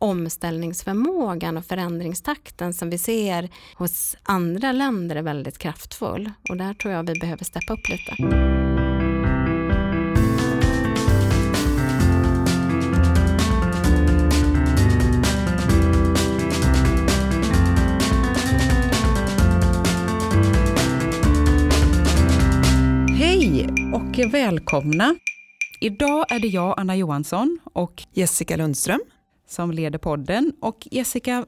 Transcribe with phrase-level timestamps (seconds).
[0.00, 6.30] omställningsförmågan och förändringstakten som vi ser hos andra länder är väldigt kraftfull.
[6.48, 8.16] Och där tror jag vi behöver steppa upp lite.
[23.18, 25.14] Hej och välkomna.
[25.80, 29.00] Idag är det jag, Anna Johansson och Jessica Lundström
[29.50, 30.52] som leder podden.
[30.60, 31.46] Och Jessica,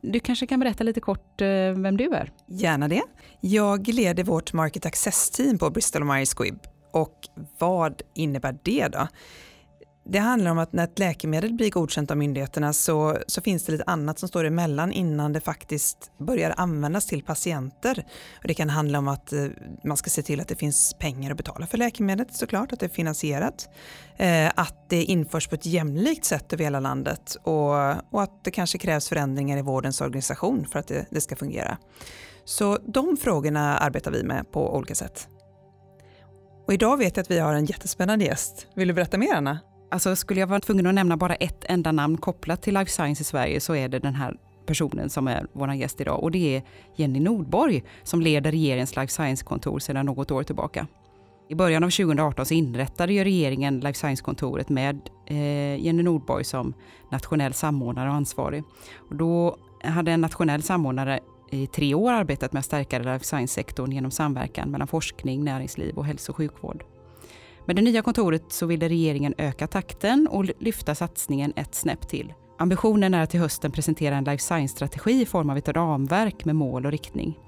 [0.00, 2.32] du kanske kan berätta lite kort eh, vem du är?
[2.46, 3.02] Gärna det.
[3.40, 6.58] Jag leder vårt Market Access-team på Bristol Myers Squibb.
[6.90, 7.28] Och
[7.58, 9.08] vad innebär det då?
[10.10, 13.72] Det handlar om att när ett läkemedel blir godkänt av myndigheterna så, så finns det
[13.72, 18.06] lite annat som står emellan innan det faktiskt börjar användas till patienter.
[18.42, 19.46] Och det kan handla om att eh,
[19.84, 22.86] man ska se till att det finns pengar att betala för läkemedlet såklart, att det
[22.86, 23.68] är finansierat.
[24.16, 28.50] Eh, att det införs på ett jämlikt sätt över hela landet och, och att det
[28.50, 31.78] kanske krävs förändringar i vårdens organisation för att det, det ska fungera.
[32.44, 35.28] Så de frågorna arbetar vi med på olika sätt.
[36.66, 38.66] Och idag vet jag att vi har en jättespännande gäst.
[38.74, 39.58] Vill du berätta mer Anna?
[39.90, 43.20] Alltså skulle jag vara tvungen att nämna bara ett enda namn kopplat till life science
[43.20, 44.36] i Sverige så är det den här
[44.66, 46.62] personen som är vår gäst idag och det är
[46.96, 50.86] Jenny Nordborg som leder regeringens life science-kontor sedan något år tillbaka.
[51.48, 56.74] I början av 2018 så inrättade ju regeringen life science-kontoret med eh, Jenny Nordborg som
[57.10, 58.64] nationell samordnare och ansvarig.
[59.08, 63.92] Och då hade en nationell samordnare i tre år arbetat med att stärka life science-sektorn
[63.92, 66.84] genom samverkan mellan forskning, näringsliv och hälso och sjukvård.
[67.68, 72.32] Med det nya kontoret så ville regeringen öka takten och lyfta satsningen ett snäpp till.
[72.58, 76.56] Ambitionen är att till hösten presentera en life science-strategi i form av ett ramverk med
[76.56, 77.38] mål och riktning.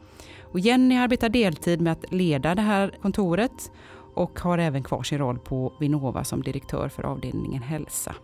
[0.42, 3.70] Och Jenny arbetar deltid med att leda det här kontoret
[4.14, 8.14] och har även kvar sin roll på Vinnova som direktör för avdelningen hälsa.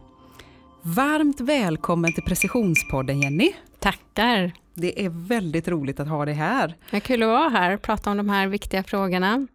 [0.82, 3.52] Varmt välkommen till Precisionspodden Jenny.
[3.78, 4.52] Tackar.
[4.74, 6.76] Det är väldigt roligt att ha dig här.
[6.90, 9.46] Det är kul att vara här och prata om de här viktiga frågorna.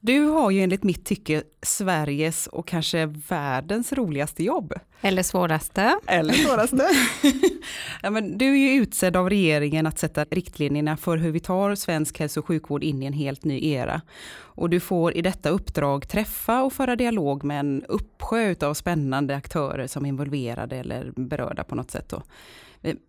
[0.00, 4.74] Du har ju enligt mitt tycke Sveriges och kanske världens roligaste jobb.
[5.00, 5.98] Eller svåraste.
[6.06, 6.88] Eller svåraste.
[8.02, 11.74] ja, men du är ju utsedd av regeringen att sätta riktlinjerna för hur vi tar
[11.74, 14.00] svensk hälso och sjukvård in i en helt ny era.
[14.36, 19.36] Och du får i detta uppdrag träffa och föra dialog med en uppsjö av spännande
[19.36, 22.08] aktörer som är involverade eller berörda på något sätt.
[22.08, 22.22] Då.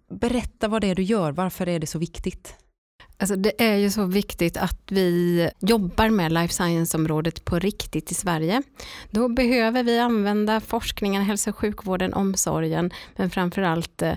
[0.09, 2.55] Berätta vad det är du gör, varför är det så viktigt?
[3.19, 8.13] Alltså det är ju så viktigt att vi jobbar med life science-området på riktigt i
[8.13, 8.63] Sverige.
[9.12, 14.13] Då behöver vi använda forskningen, hälso och sjukvården, omsorgen, men framförallt eh,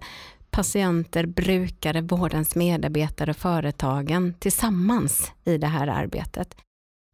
[0.50, 6.56] patienter, brukare, vårdens medarbetare och företagen tillsammans i det här arbetet.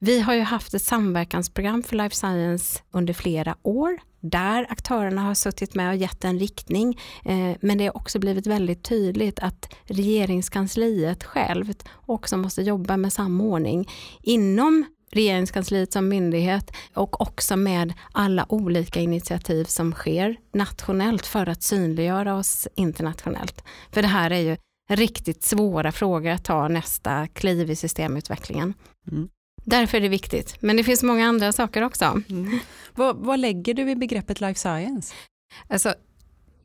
[0.01, 5.35] Vi har ju haft ett samverkansprogram för life science under flera år där aktörerna har
[5.35, 6.99] suttit med och gett en riktning.
[7.25, 13.13] Eh, men det har också blivit väldigt tydligt att regeringskansliet självt också måste jobba med
[13.13, 13.89] samordning
[14.23, 21.63] inom regeringskansliet som myndighet och också med alla olika initiativ som sker nationellt för att
[21.63, 23.65] synliggöra oss internationellt.
[23.93, 24.57] För det här är ju
[24.91, 28.75] riktigt svåra frågor att ta nästa kliv i systemutvecklingen.
[29.11, 29.29] Mm.
[29.65, 30.57] Därför är det viktigt.
[30.61, 32.05] Men det finns många andra saker också.
[32.05, 32.59] Mm.
[32.95, 35.15] Vad, vad, lägger du i begreppet life science?
[35.69, 35.95] Alltså,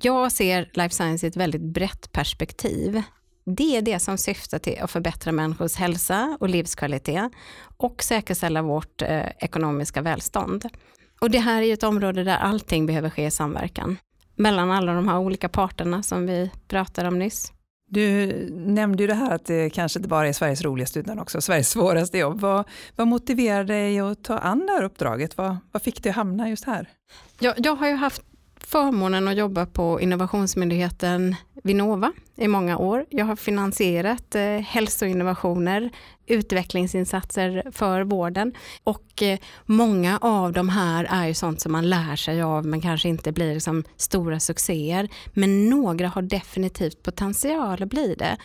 [0.02, 3.02] jag ser life science i ett väldigt brett perspektiv.
[3.46, 7.32] Det är det som syftar till att förbättra människors hälsa och livskvalitet
[7.78, 10.70] och säkerställa vårt eh, ekonomiska välstånd.
[11.22, 13.98] Och det här är ett område där allting behöver ske i samverkan
[14.36, 17.52] mellan alla de här olika parterna som vi pratade om nyss.
[17.94, 21.42] Du nämnde ju det här att det kanske inte bara är Sveriges roligaste utan också
[21.42, 22.40] Sveriges svåraste jobb.
[22.40, 25.38] Vad, vad motiverade dig att ta an det här uppdraget?
[25.38, 26.90] Vad, vad fick dig att hamna just här?
[27.40, 28.22] Jag, jag har ju haft
[28.60, 33.06] förmånen att jobba på innovationsmyndigheten Vinnova i många år.
[33.10, 35.90] Jag har finansierat eh, hälsoinnovationer,
[36.28, 38.54] utvecklingsinsatser för vården
[38.84, 42.82] och eh, många av de här är ju sånt som man lär sig av men
[42.82, 45.10] kanske inte blir liksom stora succéer.
[45.34, 48.38] Men några har definitivt potential att bli det.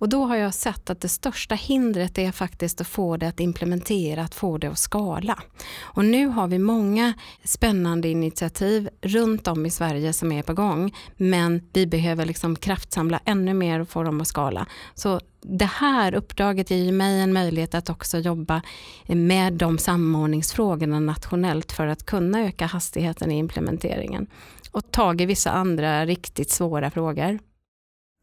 [0.00, 3.40] Och då har jag sett att det största hindret är faktiskt att få det att
[3.40, 5.38] implementera, att få det att skala.
[5.80, 7.14] Och nu har vi många
[7.44, 13.20] spännande initiativ runt om i Sverige som är på gång, men vi behöver liksom kraftsamla
[13.24, 14.66] ännu mer och få dem att skala.
[14.94, 18.62] Så det här uppdraget ger mig en möjlighet att också jobba
[19.06, 24.26] med de samordningsfrågorna nationellt för att kunna öka hastigheten i implementeringen
[24.70, 27.38] och tag i vissa andra riktigt svåra frågor.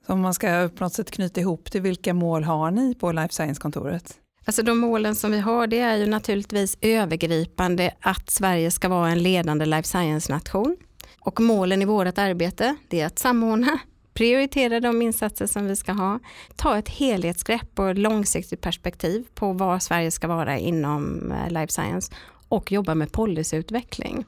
[0.07, 3.11] Så om man ska på något sätt knyta ihop till vilka mål har ni på
[3.11, 4.19] Life Science-kontoret?
[4.45, 9.09] Alltså de målen som vi har det är ju naturligtvis övergripande att Sverige ska vara
[9.09, 10.77] en ledande life science-nation.
[11.19, 13.79] Och målen i vårt arbete det är att samordna,
[14.13, 16.19] prioritera de insatser som vi ska ha,
[16.55, 22.13] ta ett helhetsgrepp och långsiktigt perspektiv på var Sverige ska vara inom eh, life science
[22.53, 24.25] och jobba med policyutveckling.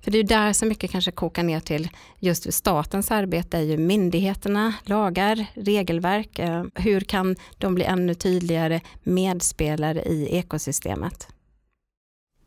[0.00, 1.88] För det är där så mycket kanske kokar ner till
[2.18, 6.38] just statens arbete är ju myndigheterna, lagar, regelverk.
[6.38, 11.28] Eh, hur kan de bli ännu tydligare medspelare i ekosystemet?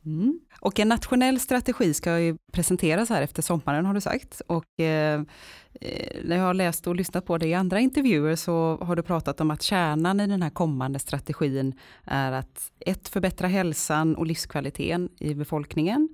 [0.06, 0.39] Mm.
[0.62, 4.42] Och en nationell strategi ska ju presenteras här efter sommaren har du sagt.
[4.48, 5.21] Och eh,
[5.81, 9.03] eh när jag har läst och lyssnat på dig i andra intervjuer så har du
[9.03, 14.25] pratat om att kärnan i den här kommande strategin är att ett, förbättra hälsan och
[14.25, 16.09] livskvaliteten i befolkningen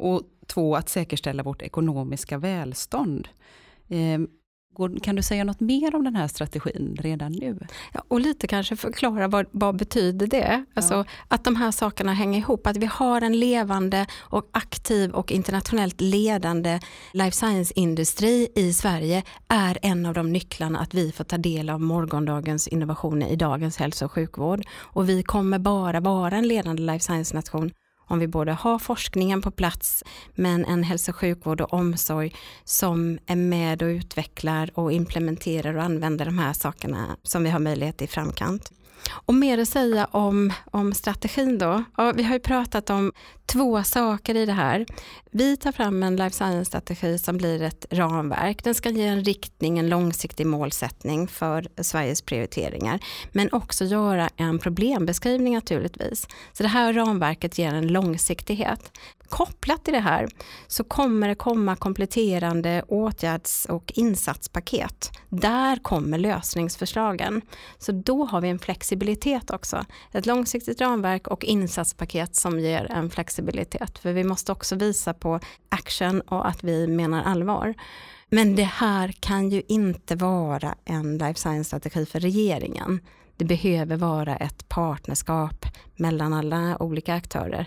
[0.00, 3.28] och två, att säkerställa vårt ekonomiska välstånd.
[3.88, 4.20] Eh,
[5.02, 7.58] kan du säga något mer om den här strategin redan nu?
[7.92, 10.64] Ja, och lite kanske förklara vad, vad betyder det?
[10.74, 11.04] Alltså, ja.
[11.28, 16.00] Att de här sakerna hänger ihop, att vi har en levande och aktiv och internationellt
[16.00, 16.80] ledande
[17.12, 21.80] life science-industri i Sverige är en av de nycklarna att vi får ta del av
[21.80, 24.62] morgondagens innovationer i dagens hälso och sjukvård.
[24.72, 27.70] Och vi kommer bara vara en ledande life science-nation
[28.10, 30.04] om vi både har forskningen på plats
[30.34, 32.34] men en hälso och sjukvård och omsorg
[32.64, 37.60] som är med och utvecklar och implementerar och använder de här sakerna som vi har
[37.60, 38.72] möjlighet i framkant.
[39.08, 41.84] Och mer att säga om, om strategin då.
[41.96, 43.12] Ja, vi har ju pratat om
[43.46, 44.86] två saker i det här.
[45.30, 48.64] Vi tar fram en life science-strategi som blir ett ramverk.
[48.64, 53.00] Den ska ge en riktning, en långsiktig målsättning för Sveriges prioriteringar.
[53.32, 56.28] Men också göra en problembeskrivning naturligtvis.
[56.52, 58.92] Så det här ramverket ger en långsiktighet.
[59.30, 60.28] Kopplat till det här
[60.66, 65.10] så kommer det komma kompletterande åtgärds och insatspaket.
[65.28, 67.42] Där kommer lösningsförslagen.
[67.78, 69.84] Så då har vi en flexibilitet också.
[70.12, 73.98] Ett långsiktigt ramverk och insatspaket som ger en flexibilitet.
[73.98, 77.74] För vi måste också visa på action och att vi menar allvar.
[78.28, 83.00] Men det här kan ju inte vara en life science-strategi för regeringen.
[83.40, 85.66] Det behöver vara ett partnerskap
[85.96, 87.66] mellan alla olika aktörer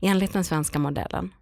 [0.00, 1.32] enligt den svenska modellen.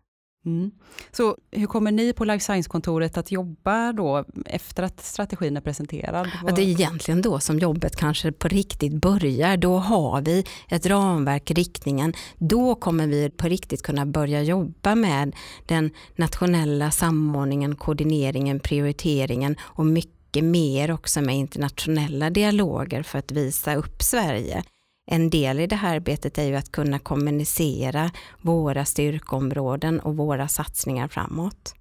[0.47, 0.71] Mm.
[1.13, 6.31] Så hur kommer ni på Life Science-kontoret att jobba då efter att strategin är presenterad?
[6.47, 9.57] Ja, det är egentligen då som jobbet kanske på riktigt börjar.
[9.57, 12.13] Då har vi ett ramverk, riktningen.
[12.37, 15.37] Då kommer vi på riktigt kunna börja jobba med
[15.67, 23.33] den nationella samordningen, koordineringen, prioriteringen och mycket mycket mer också med internationella dialoger för att
[23.33, 24.65] visa upp Sverige.
[25.11, 28.11] En del i det här arbetet är ju att kunna kommunicera
[28.43, 31.78] våra styrkområden och våra satsningar framåt.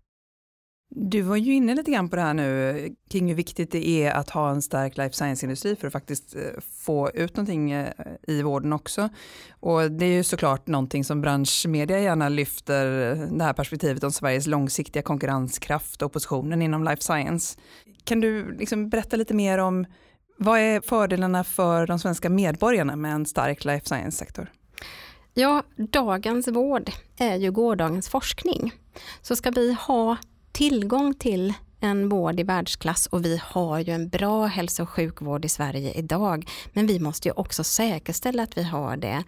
[0.89, 4.11] Du var ju inne lite grann på det här nu kring hur viktigt det är
[4.11, 6.41] att ha en stark life science-industri för att faktiskt eh,
[6.85, 7.93] få ut någonting eh,
[8.27, 9.09] i vården också.
[9.49, 12.85] Och det är ju såklart någonting som branschmedia gärna lyfter,
[13.37, 17.59] det här perspektivet om Sveriges långsiktiga konkurrenskraft och positionen inom life science.
[18.03, 19.85] Kan du liksom berätta lite mer om
[20.37, 24.51] vad är fördelarna för de svenska medborgarna med en stark life science-sektor?
[25.33, 28.73] Ja, dagens vård är ju gårdagens forskning.
[29.21, 30.17] Så ska vi ha
[30.57, 35.45] tillgång till en vård i världsklass och vi har ju en bra hälso och sjukvård
[35.45, 36.49] i Sverige idag.
[36.73, 39.23] Men vi måste ju också säkerställa att vi har det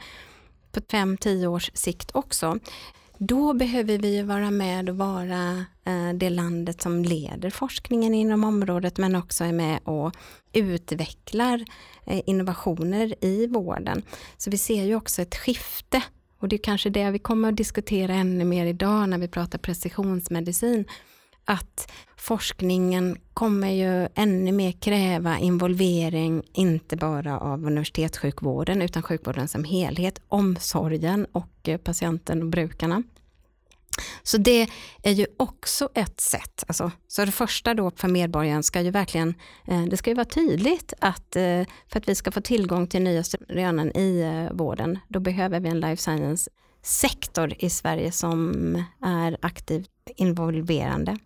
[0.72, 2.60] på 5-10 års sikt också.
[3.18, 8.98] Då behöver vi vara med och vara eh, det landet som leder forskningen inom området
[8.98, 10.16] men också är med och
[10.54, 11.66] utvecklar
[12.06, 14.02] eh, innovationer i vården.
[14.38, 16.02] Så vi ser ju också ett skifte
[16.40, 19.60] och det är kanske det vi kommer att diskutera ännu mer idag när vi pratar
[19.60, 20.86] precisionsmedicin
[21.50, 29.64] att forskningen kommer ju ännu mer kräva involvering, inte bara av universitetssjukvården utan sjukvården som
[29.64, 33.04] helhet, omsorgen och eh, patienten och brukarna.
[34.24, 34.70] Så det
[35.04, 36.64] är ju också ett sätt.
[36.68, 39.34] Alltså, så det första då för medborgaren ska ju verkligen,
[39.68, 43.02] eh, det ska ju vara tydligt att eh, för att vi ska få tillgång till
[43.02, 46.52] nya rönen i vården, då behöver vi en life science
[46.82, 51.18] sektor i Sverige som är aktivt involverande.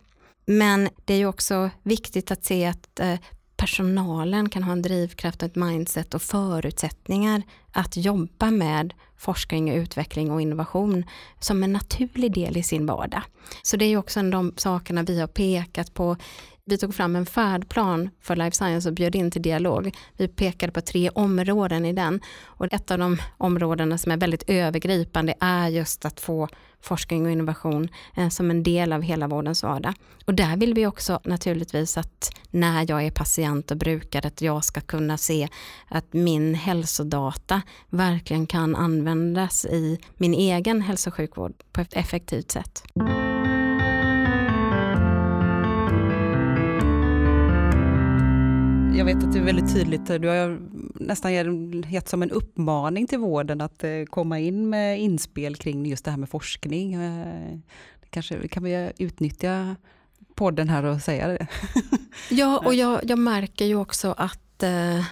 [0.46, 3.18] Men det är ju också viktigt att se att eh,
[3.56, 10.40] personalen kan ha en drivkraft, ett mindset och förutsättningar att jobba med forskning, utveckling och
[10.40, 11.04] innovation
[11.40, 13.22] som en naturlig del i sin vardag.
[13.62, 16.16] Så det är också en av de sakerna vi har pekat på
[16.66, 19.94] vi tog fram en färdplan för life science och bjöd in till dialog.
[20.16, 24.44] Vi pekade på tre områden i den och ett av de områdena som är väldigt
[24.46, 26.48] övergripande är just att få
[26.84, 29.94] forskning och innovation eh, som en del av hela vårdens vardag.
[30.24, 34.64] Och där vill vi också naturligtvis att när jag är patient och brukare att jag
[34.64, 35.48] ska kunna se
[35.88, 42.50] att min hälsodata verkligen kan användas i min egen hälso och sjukvård på ett effektivt
[42.50, 42.84] sätt.
[48.96, 50.58] Jag vet att det är väldigt tydligt, du har
[50.94, 51.32] nästan
[51.90, 56.10] gett som en uppmaning till vården att eh, komma in med inspel kring just det
[56.10, 56.94] här med forskning.
[56.94, 57.58] Eh,
[58.10, 59.76] kanske kan vi utnyttja
[60.34, 61.46] podden här och säga det.
[62.30, 65.04] Ja, och jag, jag märker ju också att eh,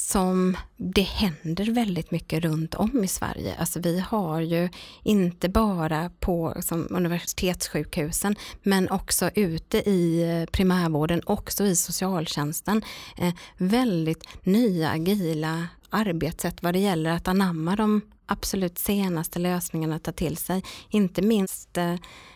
[0.00, 3.54] som det händer väldigt mycket runt om i Sverige.
[3.58, 4.68] Alltså vi har ju
[5.02, 12.82] inte bara på som universitetssjukhusen men också ute i eh, primärvården, också i socialtjänsten,
[13.16, 20.02] eh, väldigt nya agila arbetssätt vad det gäller att anamma de absolut senaste lösningarna att
[20.02, 20.62] ta till sig.
[20.90, 21.94] Inte minst eh,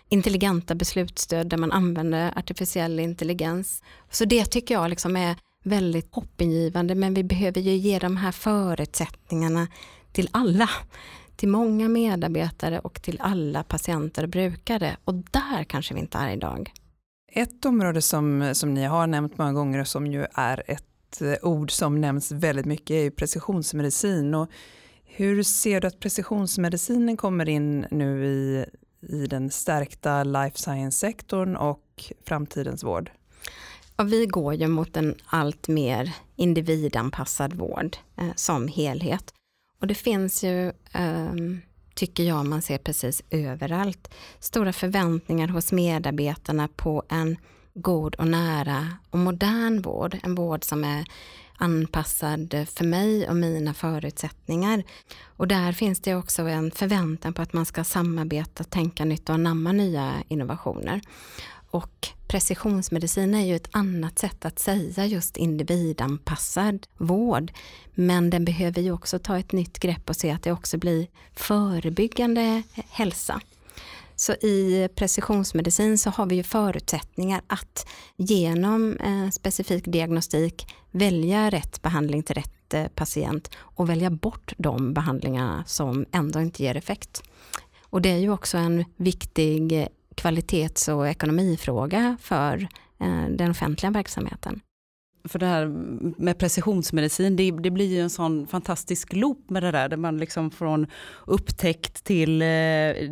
[0.08, 3.82] intelligenta beslutsstöd där man använder artificiell intelligens.
[4.10, 8.32] Så det tycker jag liksom är väldigt hoppingivande men vi behöver ju ge de här
[8.32, 9.68] förutsättningarna
[10.12, 10.70] till alla.
[11.36, 16.32] Till många medarbetare och till alla patienter och brukare och där kanske vi inte är
[16.32, 16.72] idag.
[17.32, 21.34] Ett område som, som ni har nämnt många gånger och som ju är ett eh,
[21.42, 24.34] ord som nämns väldigt mycket är ju precisionsmedicin.
[24.34, 24.50] Och
[25.04, 28.64] hur ser du att precisionsmedicinen kommer in nu i,
[29.08, 33.10] i den stärkta life science-sektorn och framtidens vård?
[33.96, 39.34] Ja, vi går ju mot en allt mer individanpassad vård eh, som helhet.
[39.80, 41.34] Och det finns ju, eh,
[41.94, 47.36] tycker jag man ser precis överallt, stora förväntningar hos medarbetarna på en
[47.74, 50.18] god och nära och modern vård.
[50.22, 51.04] En vård som är
[51.56, 54.84] anpassad för mig och mina förutsättningar.
[55.22, 59.34] Och där finns det också en förväntan på att man ska samarbeta, tänka nytt och
[59.34, 61.00] anamma nya innovationer.
[61.74, 67.52] Och precisionsmedicin är ju ett annat sätt att säga just individanpassad vård.
[67.94, 71.06] Men den behöver ju också ta ett nytt grepp och se att det också blir
[71.32, 73.40] förebyggande hälsa.
[74.16, 81.82] Så i precisionsmedicin så har vi ju förutsättningar att genom eh, specifik diagnostik välja rätt
[81.82, 87.22] behandling till rätt eh, patient och välja bort de behandlingar som ändå inte ger effekt.
[87.90, 92.68] Och det är ju också en viktig kvalitets och ekonomifråga för
[93.00, 94.60] eh, den offentliga verksamheten.
[95.28, 95.66] För det här
[96.22, 100.18] med precisionsmedicin, det, det, blir ju en sån fantastisk loop med det där, där man
[100.18, 100.86] liksom från
[101.26, 102.46] upptäckt till eh,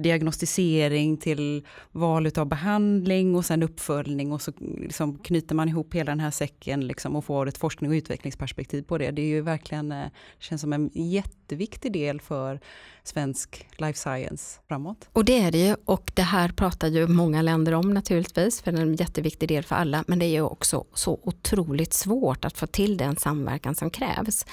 [0.02, 6.12] diagnostisering till val av behandling och sen uppföljning och så liksom knyter man ihop hela
[6.12, 9.10] den här säcken liksom och får ett forskning och utvecklingsperspektiv på det.
[9.10, 10.06] Det är ju verkligen, eh,
[10.38, 12.60] känns som en jätteviktig del för
[13.04, 15.08] svensk life science framåt.
[15.12, 18.72] Och det är det ju och det här pratar ju många länder om naturligtvis för
[18.72, 22.44] det är en jätteviktig del för alla men det är ju också så otroligt svårt
[22.44, 24.46] att få till den samverkan som krävs.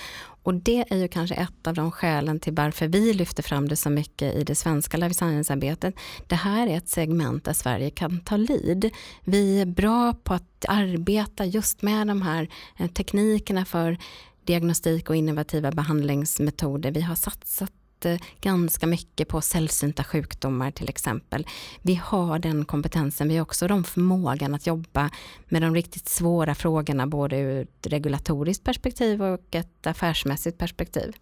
[0.44, 3.76] Och det är ju kanske ett av de skälen till varför vi lyfter fram det
[3.76, 5.96] så mycket i det svenska life science-arbetet.
[6.28, 8.90] Det här är ett segment där Sverige kan ta lid.
[9.24, 13.98] Vi är bra på att arbeta just med de här eh, teknikerna för
[14.46, 16.92] diagnostik och innovativa behandlingsmetoder.
[16.92, 17.74] Vi har satsat
[18.06, 21.48] Eh, ganska mycket på sällsynta sjukdomar till exempel.
[21.82, 25.10] Vi har den kompetensen, vi har också de förmågan att jobba
[25.46, 31.14] med de riktigt svåra frågorna både ur ett regulatoriskt perspektiv och ett affärsmässigt perspektiv.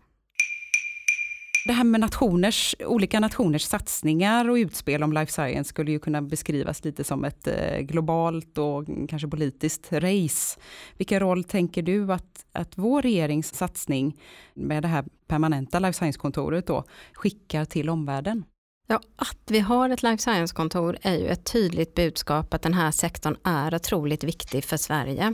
[1.67, 6.21] Det här med nationers, olika nationers satsningar och utspel om life science skulle ju kunna
[6.21, 10.59] beskrivas lite som ett eh, globalt och kanske politiskt race.
[10.97, 14.19] Vilken roll tänker du att, att vår regerings satsning
[14.53, 16.83] med det här permanenta life science-kontoret då
[17.13, 18.43] skickar till omvärlden?
[18.88, 22.91] Ja, att vi har ett life science-kontor är ju ett tydligt budskap att den här
[22.91, 25.33] sektorn är otroligt viktig för Sverige.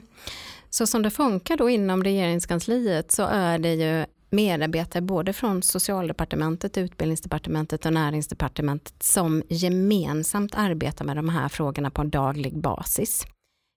[0.70, 6.78] Så som det funkar då inom regeringskansliet så är det ju medarbetare både från socialdepartementet,
[6.78, 13.26] utbildningsdepartementet och näringsdepartementet som gemensamt arbetar med de här frågorna på en daglig basis.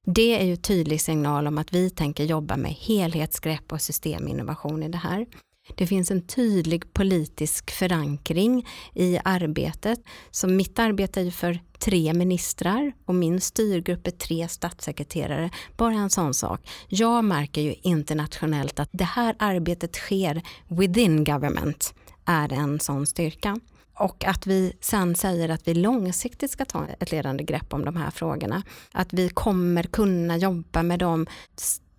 [0.06, 4.88] Det är ju tydlig signal om att vi tänker jobba med helhetsgrepp och systeminnovation i
[4.88, 5.26] det här.
[5.74, 9.98] Det finns en tydlig politisk förankring i arbetet.
[10.30, 15.50] Så mitt arbete är ju för tre ministrar och min styrgrupp är tre statssekreterare.
[15.76, 16.68] Bara en sån sak.
[16.88, 21.94] Jag märker ju internationellt att det här arbetet sker within government
[22.24, 23.60] är en sån styrka.
[23.98, 27.96] Och att vi sen säger att vi långsiktigt ska ta ett ledande grepp om de
[27.96, 28.62] här frågorna.
[28.92, 31.26] Att vi kommer kunna jobba med de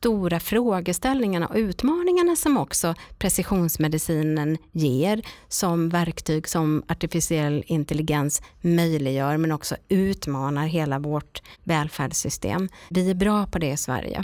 [0.08, 9.52] stora frågeställningarna och utmaningarna som också precisionsmedicinen ger som verktyg som artificiell intelligens möjliggör men
[9.52, 12.70] också utmanar hela vårt välfärdssystem.
[12.90, 14.24] Vi är bra på det i Sverige.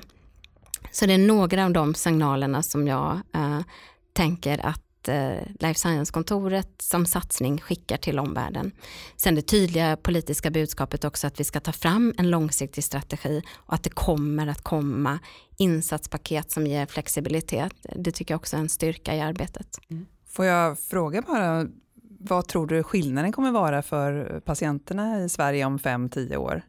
[0.92, 3.60] Så det är några av de signalerna som jag eh,
[4.13, 8.72] tänker att eh, Life Science-kontoret som satsning skickar till omvärlden.
[9.16, 13.74] Sen det tydliga politiska budskapet också att vi ska ta fram en långsiktig strategi och
[13.74, 15.20] att det kommer att komma
[15.58, 17.74] insatspaket som ger flexibilitet.
[17.96, 19.80] Det tycker jag också är en styrka i arbetet.
[19.90, 20.06] Mm.
[20.28, 21.68] Får jag fråga bara,
[22.20, 26.62] vad tror du skillnaden kommer vara för patienterna i Sverige om 5-10 år?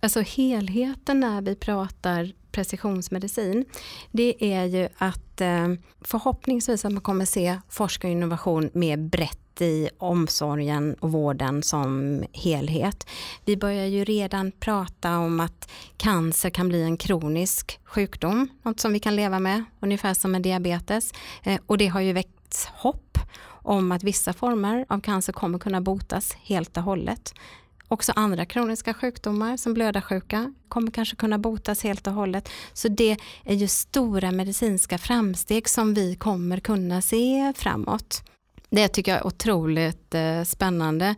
[0.00, 3.64] Alltså helheten när vi pratar precisionsmedicin,
[4.10, 5.68] det är ju att eh,
[6.00, 12.22] förhoppningsvis att man kommer se forskning och innovation mer brett i omsorgen och vården som
[12.32, 13.06] helhet.
[13.44, 18.92] Vi börjar ju redan prata om att cancer kan bli en kronisk sjukdom, något som
[18.92, 21.12] vi kan leva med, ungefär som med diabetes.
[21.42, 25.80] Eh, och det har ju väckts hopp om att vissa former av cancer kommer kunna
[25.80, 27.34] botas helt och hållet.
[27.88, 32.48] Också andra kroniska sjukdomar som blödarsjuka kommer kanske kunna botas helt och hållet.
[32.72, 38.22] Så det är ju stora medicinska framsteg som vi kommer kunna se framåt.
[38.70, 41.14] Det tycker jag är otroligt eh, spännande.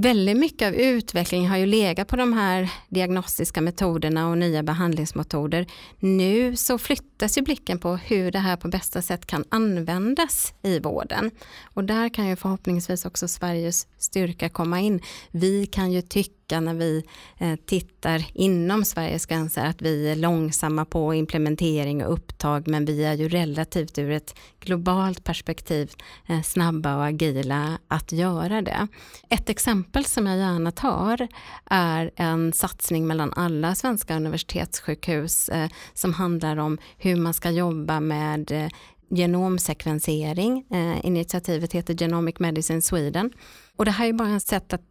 [0.00, 5.66] Väldigt mycket av utvecklingen har ju legat på de här diagnostiska metoderna och nya behandlingsmetoder.
[5.98, 10.78] Nu så flyttas ju blicken på hur det här på bästa sätt kan användas i
[10.78, 11.30] vården.
[11.74, 15.00] Och där kan ju förhoppningsvis också Sveriges styrka komma in.
[15.30, 17.04] Vi kan ju tycka tycka när vi
[17.38, 23.04] eh, tittar inom Sveriges gränser att vi är långsamma på implementering och upptag men vi
[23.04, 25.92] är ju relativt ur ett globalt perspektiv
[26.28, 28.88] eh, snabba och agila att göra det.
[29.30, 31.28] Ett exempel som jag gärna tar
[31.70, 38.00] är en satsning mellan alla svenska universitetssjukhus eh, som handlar om hur man ska jobba
[38.00, 38.70] med
[39.10, 40.64] genomsekvensering.
[41.02, 43.32] initiativet heter Genomic Medicine Sweden.
[43.76, 44.87] Och det här är bara ett sätt att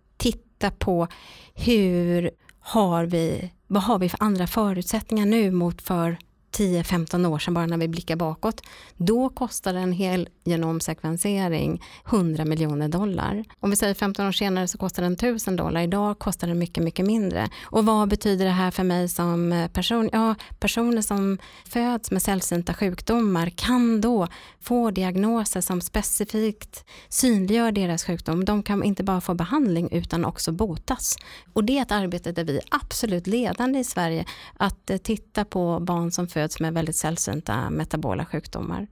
[0.57, 1.07] titta på
[1.55, 6.17] hur har vi, vad har vi för andra förutsättningar nu mot för
[6.51, 8.61] 10-15 år sedan bara när vi blickar bakåt.
[8.97, 13.43] Då kostade en hel genomsekvensering 100 miljoner dollar.
[13.59, 15.81] Om vi säger 15 år senare så kostar den 1000 dollar.
[15.81, 17.49] Idag kostar den mycket, mycket mindre.
[17.63, 20.09] Och vad betyder det här för mig som eh, person?
[20.13, 24.27] Ja, personer som föds med sällsynta sjukdomar kan då
[24.61, 28.45] få diagnoser som specifikt synliggör deras sjukdom.
[28.45, 31.17] De kan inte bara få behandling utan också botas.
[31.53, 34.25] Och det är ett arbete där vi är absolut ledande i Sverige
[34.57, 38.87] att eh, titta på barn som föds med väldigt sällsynta metabola sjukdomar.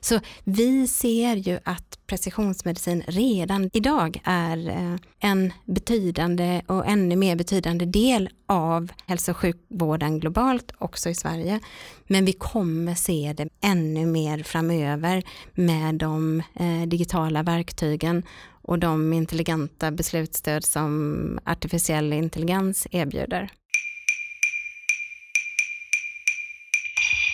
[0.00, 7.36] Så vi ser ju att precisionsmedicin redan idag är eh, en betydande och ännu mer
[7.36, 11.60] betydande del av hälso och sjukvården globalt, också i Sverige.
[12.06, 15.22] Men vi kommer se det ännu mer framöver
[15.54, 18.22] med de eh, digitala verktygen
[18.62, 23.50] och de intelligenta beslutsstöd som artificiell intelligens erbjuder.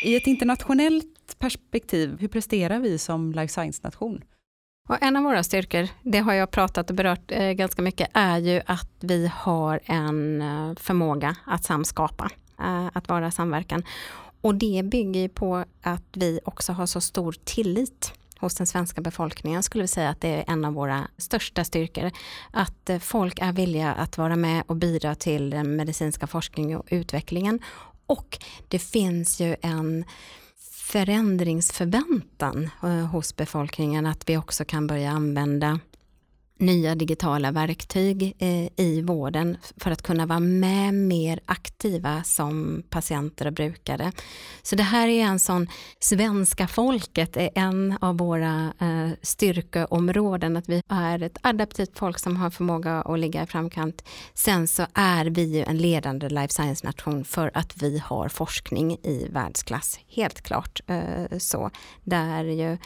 [0.03, 4.25] I ett internationellt perspektiv, hur presterar vi som life science-nation?
[4.89, 8.39] Och en av våra styrkor, det har jag pratat och berört eh, ganska mycket, är
[8.39, 13.83] ju att vi har en eh, förmåga att samskapa, eh, att vara samverkan.
[14.41, 19.63] Och det bygger på att vi också har så stor tillit hos den svenska befolkningen
[19.63, 22.11] skulle vi säga att det är en av våra största styrkor.
[22.51, 26.87] Att eh, folk är villiga att vara med och bidra till den medicinska forskningen och
[26.89, 27.61] utvecklingen
[28.13, 30.05] och det finns ju en
[30.71, 35.81] förändringsförväntan eh, hos befolkningen att vi också kan börja använda
[36.59, 43.47] nya digitala verktyg eh, i vården för att kunna vara med mer aktiva som patienter
[43.47, 44.13] och brukare.
[44.63, 45.67] Så det här är en sån,
[45.99, 52.37] svenska folket är en av våra eh, styrkeområden, att vi är ett adaptivt folk som
[52.37, 54.05] har förmåga att ligga i framkant.
[54.35, 59.29] Sen så är vi ju en ledande life science-nation för att vi har forskning i
[59.31, 61.71] världsklass, helt klart eh, så.
[62.05, 62.79] Där ju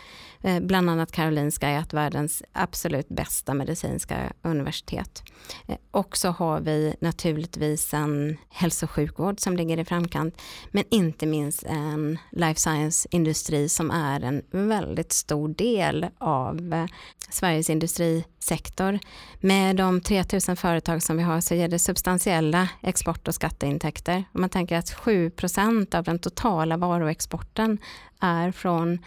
[0.61, 5.23] bland annat Karolinska är ett världens absolut bästa medicinska universitet.
[5.67, 10.85] Eh, och så har vi naturligtvis en hälso och sjukvård som ligger i framkant, men
[10.91, 16.87] inte minst en life science-industri som är en väldigt stor del av eh,
[17.31, 18.99] Sveriges industrisektor.
[19.41, 24.25] Med de 3000 företag som vi har så ger det substantiella export och skatteintäkter.
[24.33, 27.79] Om man tänker att 7% av den totala varuexporten
[28.21, 28.99] är från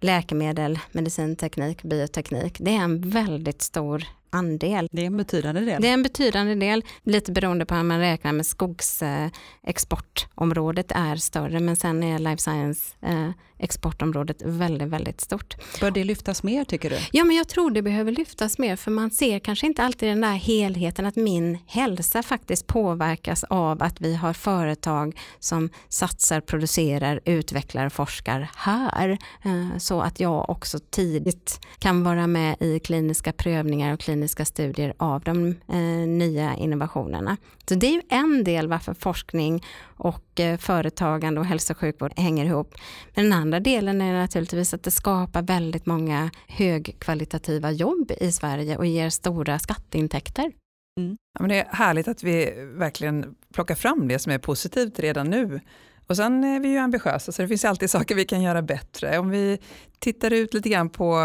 [0.00, 2.56] läkemedel, medicinteknik, bioteknik.
[2.60, 4.88] Det är en väldigt stor andel.
[4.92, 5.82] Det är en betydande del.
[5.82, 11.60] Det är en betydande del, lite beroende på hur man räknar med skogsexportområdet är större,
[11.60, 15.56] men sen är life science eh, exportområdet väldigt, väldigt stort.
[15.80, 16.98] Bör det lyftas mer tycker du?
[17.12, 20.20] Ja, men jag tror det behöver lyftas mer, för man ser kanske inte alltid den
[20.20, 27.20] där helheten att min hälsa faktiskt påverkas av att vi har företag som satsar, producerar,
[27.24, 29.18] utvecklar och forskar här.
[29.44, 34.94] Eh, så att jag också tidigt kan vara med i kliniska prövningar och kliniska studier
[34.98, 37.36] av de eh, nya innovationerna.
[37.68, 39.64] Så det är ju en del varför forskning
[39.96, 42.74] och mycket företagande och hälso och sjukvård hänger ihop.
[43.14, 48.76] Men den andra delen är naturligtvis att det skapar väldigt många högkvalitativa jobb i Sverige
[48.76, 50.52] och ger stora skatteintäkter.
[51.00, 51.16] Mm.
[51.34, 55.30] Ja, men det är härligt att vi verkligen plockar fram det som är positivt redan
[55.30, 55.60] nu.
[56.08, 59.18] Och sen är vi ju ambitiösa så det finns alltid saker vi kan göra bättre.
[59.18, 59.58] Om vi
[59.98, 61.20] tittar ut lite grann på,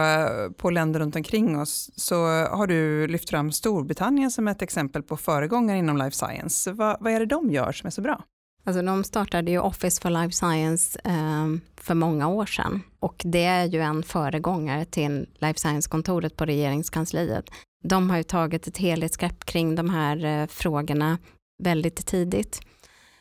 [0.58, 5.18] på länder runt omkring oss så har du lyft fram Storbritannien som ett exempel på
[5.18, 6.72] föregångare inom life science.
[6.72, 8.24] Va, vad är det de gör som är så bra?
[8.68, 11.48] Alltså de startade ju Office for Life Science eh,
[11.78, 17.50] för många år sedan och det är ju en föregångare till Life Science-kontoret på regeringskansliet.
[17.84, 21.18] De har ju tagit ett helhetsgrepp kring de här eh, frågorna
[21.64, 22.62] väldigt tidigt.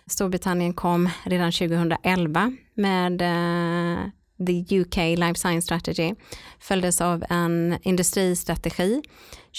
[0.06, 3.98] Storbritannien kom redan 2011 med eh,
[4.46, 6.14] The UK Life Science Strategy,
[6.60, 9.02] följdes av en industristrategi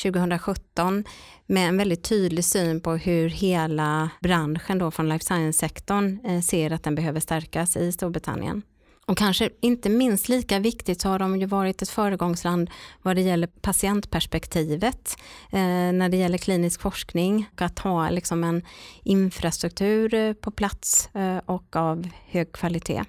[0.03, 1.03] 2017
[1.47, 6.71] med en väldigt tydlig syn på hur hela branschen då från life science-sektorn eh, ser
[6.71, 8.61] att den behöver stärkas i Storbritannien.
[9.07, 12.69] Och kanske inte minst lika viktigt så har de ju varit ett föregångsland
[13.01, 15.17] vad det gäller patientperspektivet
[15.51, 15.59] eh,
[15.93, 18.61] när det gäller klinisk forskning och att ha liksom en
[19.03, 23.03] infrastruktur eh, på plats eh, och av hög kvalitet.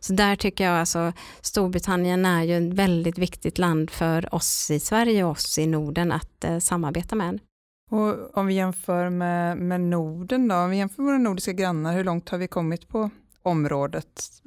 [0.00, 4.80] Så där tycker jag alltså Storbritannien är ju ett väldigt viktigt land för oss i
[4.80, 7.40] Sverige och oss i Norden att eh, samarbeta med.
[7.90, 11.94] Och om vi jämför med, med Norden då, om vi jämför med våra nordiska grannar,
[11.94, 13.10] hur långt har vi kommit på
[13.42, 14.42] området?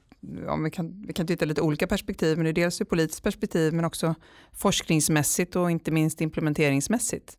[0.48, 3.24] Om vi, kan, vi kan titta lite olika perspektiv, men det är dels ur politiskt
[3.24, 4.16] perspektiv men också
[4.52, 7.38] forskningsmässigt och inte minst implementeringsmässigt.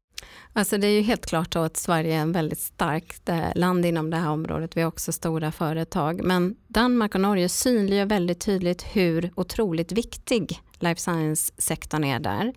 [0.52, 4.10] Alltså det är ju helt klart att Sverige är en väldigt starkt eh, land inom
[4.10, 4.76] det här området.
[4.76, 6.24] Vi har också stora företag.
[6.24, 12.52] Men Danmark och Norge synliggör väldigt tydligt hur otroligt viktig life science-sektorn är där.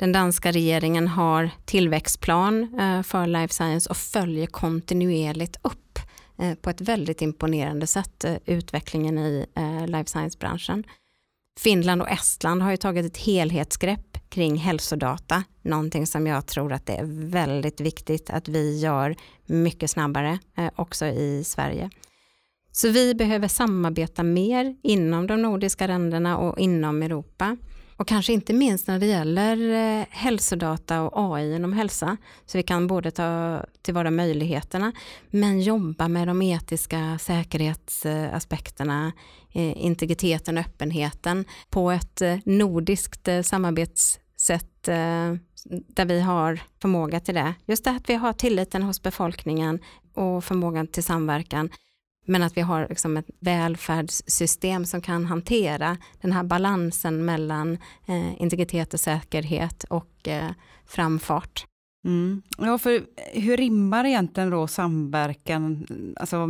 [0.00, 5.98] Den danska regeringen har tillväxtplan eh, för life science och följer kontinuerligt upp
[6.38, 9.46] eh, på ett väldigt imponerande sätt eh, utvecklingen i
[9.86, 10.84] life science-branschen.
[11.60, 16.86] Finland och Estland har ju tagit ett helhetsgrepp kring hälsodata, någonting som jag tror att
[16.86, 20.38] det är väldigt viktigt att vi gör mycket snabbare
[20.76, 21.90] också i Sverige.
[22.72, 27.56] Så vi behöver samarbeta mer inom de nordiska länderna och inom Europa.
[28.00, 32.16] Och kanske inte minst när det gäller eh, hälsodata och AI inom hälsa.
[32.46, 34.92] Så vi kan både ta tillvara möjligheterna
[35.30, 39.12] men jobba med de etiska säkerhetsaspekterna,
[39.52, 44.82] eh, integriteten och öppenheten på ett eh, nordiskt samarbetssätt
[45.88, 47.54] där vi har förmåga till det.
[47.66, 49.78] Just det att vi har tilliten hos befolkningen
[50.14, 51.70] och förmågan till samverkan
[52.30, 58.42] men att vi har liksom ett välfärdssystem som kan hantera den här balansen mellan eh,
[58.42, 60.50] integritet och säkerhet och eh,
[60.86, 61.64] framfart.
[62.04, 62.42] Mm.
[62.58, 66.46] Ja, för hur rimmar egentligen då samverkan, alltså,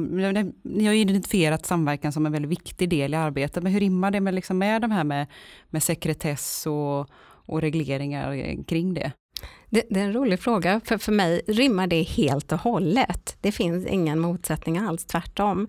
[0.62, 4.20] ni har identifierat samverkan som en väldigt viktig del i arbetet, men hur rimmar det
[4.20, 5.26] med, liksom med de här med,
[5.70, 9.12] med sekretess och, och regleringar kring det?
[9.70, 13.36] Det, det, är en rolig fråga, för för mig rimmar det helt och hållet.
[13.40, 15.68] Det finns ingen motsättning alls, tvärtom.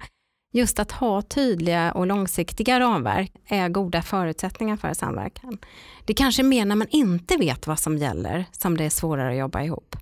[0.54, 5.58] Just att ha tydliga och långsiktiga ramverk är goda förutsättningar för samverkan.
[6.06, 9.32] Det kanske är mer när man inte vet vad som gäller som det är svårare
[9.32, 9.96] att jobba ihop.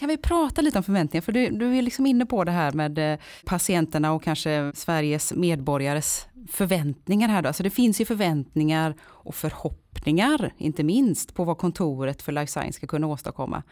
[0.00, 1.22] Kan vi prata lite om förväntningar?
[1.22, 5.32] För du, du är liksom inne på det här med eh, patienterna och kanske Sveriges
[5.32, 7.42] medborgares förväntningar här.
[7.42, 7.48] Då.
[7.48, 12.76] Alltså det finns ju förväntningar och förhoppningar, inte minst, på vad kontoret för life science
[12.76, 13.62] ska kunna åstadkomma.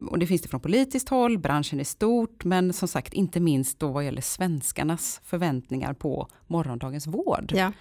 [0.00, 3.78] Och det finns det från politiskt håll, branschen är stort, men som sagt inte minst
[3.78, 7.52] då vad gäller svenskarnas förväntningar på morgondagens vård.
[7.54, 7.72] Ja.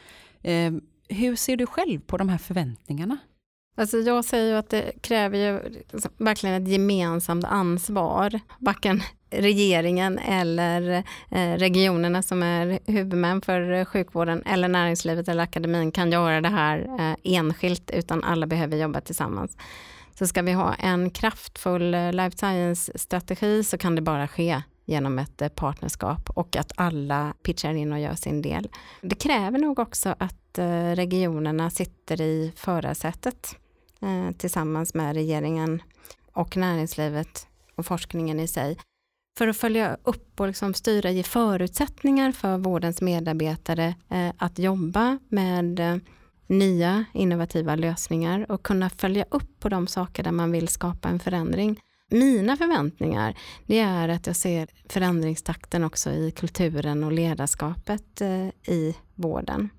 [0.50, 0.74] Eh,
[1.10, 3.18] hur ser du själv på de här förväntningarna?
[3.80, 8.40] Alltså jag säger ju att det kräver ju liksom verkligen ett gemensamt ansvar.
[8.58, 15.92] Varken regeringen eller eh, regionerna som är huvudmän för eh, sjukvården eller näringslivet eller akademin
[15.92, 19.58] kan göra det här eh, enskilt utan alla behöver jobba tillsammans.
[20.16, 25.56] Så ska vi ha en kraftfull life science-strategi så kan det bara ske genom ett
[25.56, 28.70] partnerskap och att alla pitchar in och gör sin del.
[29.02, 30.36] Det kräver nog också att
[30.96, 33.59] regionerna sitter i förarsätet
[34.02, 35.82] Eh, tillsammans med regeringen
[36.34, 38.78] och näringslivet och forskningen i sig
[39.38, 45.20] för att följa upp och liksom styra, ge förutsättningar för vårdens medarbetare eh, att jobba
[45.30, 45.98] med eh,
[46.48, 51.20] nya innovativa lösningar och kunna följa upp på de saker där man vill skapa en
[51.20, 51.80] förändring.
[52.12, 58.96] Mina förväntningar det är att jag ser förändringstakten också i kulturen och ledarskapet eh, i
[59.16, 59.70] vården.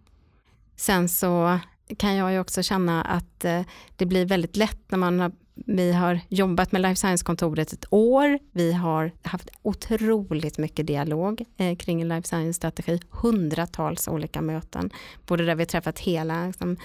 [0.76, 1.58] Sen så
[1.98, 3.62] kan jag ju också känna att eh,
[3.96, 5.32] det blir väldigt lätt när man har
[5.66, 8.38] vi har jobbat med Life Science-kontoret ett år.
[8.52, 13.00] Vi har haft otroligt mycket dialog eh, kring en Life Science-strategi.
[13.10, 14.90] Hundratals olika möten.
[15.26, 16.76] Både där vi träffat hela liksom,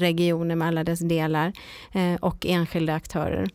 [0.00, 1.52] regioner med alla dess delar
[1.92, 3.48] eh, och enskilda aktörer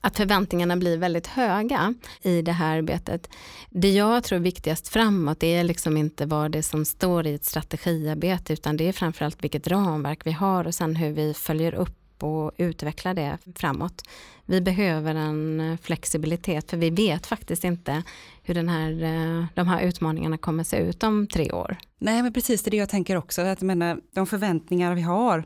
[0.00, 3.28] att förväntningarna blir väldigt höga i det här arbetet.
[3.70, 7.34] Det jag tror är viktigast framåt det är liksom inte vad det som står i
[7.34, 11.74] ett strategiarbete utan det är framförallt vilket ramverk vi har och sen hur vi följer
[11.74, 14.02] upp och utveckla det framåt.
[14.46, 18.02] Vi behöver en flexibilitet för vi vet faktiskt inte
[18.42, 21.76] hur den här, eh, de här utmaningarna kommer se ut om tre år.
[21.98, 25.44] Nej men precis det är det jag tänker också, att menar, de förväntningar vi har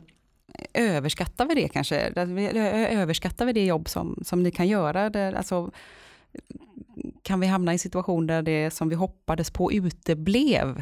[0.73, 1.97] överskattar vi det kanske?
[2.89, 5.09] Överskattar vi det jobb som, som ni kan göra?
[5.09, 5.71] Det, alltså,
[7.21, 10.81] kan vi hamna i en situation där det som vi hoppades på uteblev?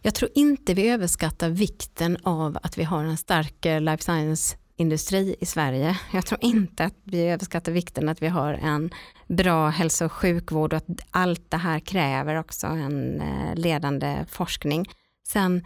[0.00, 4.56] Jag tror inte vi överskattar vikten av att vi har en stark eh, life science
[4.76, 5.98] industri i Sverige.
[6.12, 8.90] Jag tror inte att vi överskattar vikten att vi har en
[9.28, 14.86] bra hälso och sjukvård och att allt det här kräver också en eh, ledande forskning.
[15.28, 15.64] Sen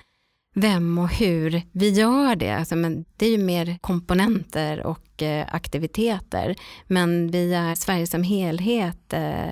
[0.58, 5.46] vem och hur vi gör det, alltså, men det är ju mer komponenter och eh,
[5.50, 6.56] aktiviteter.
[6.86, 9.50] Men vi är, Sverige som helhet eh,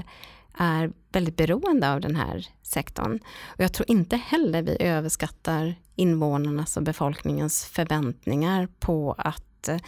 [0.54, 3.18] är väldigt beroende av den här sektorn.
[3.46, 9.78] Och jag tror inte heller vi överskattar invånarnas och befolkningens förväntningar på att eh,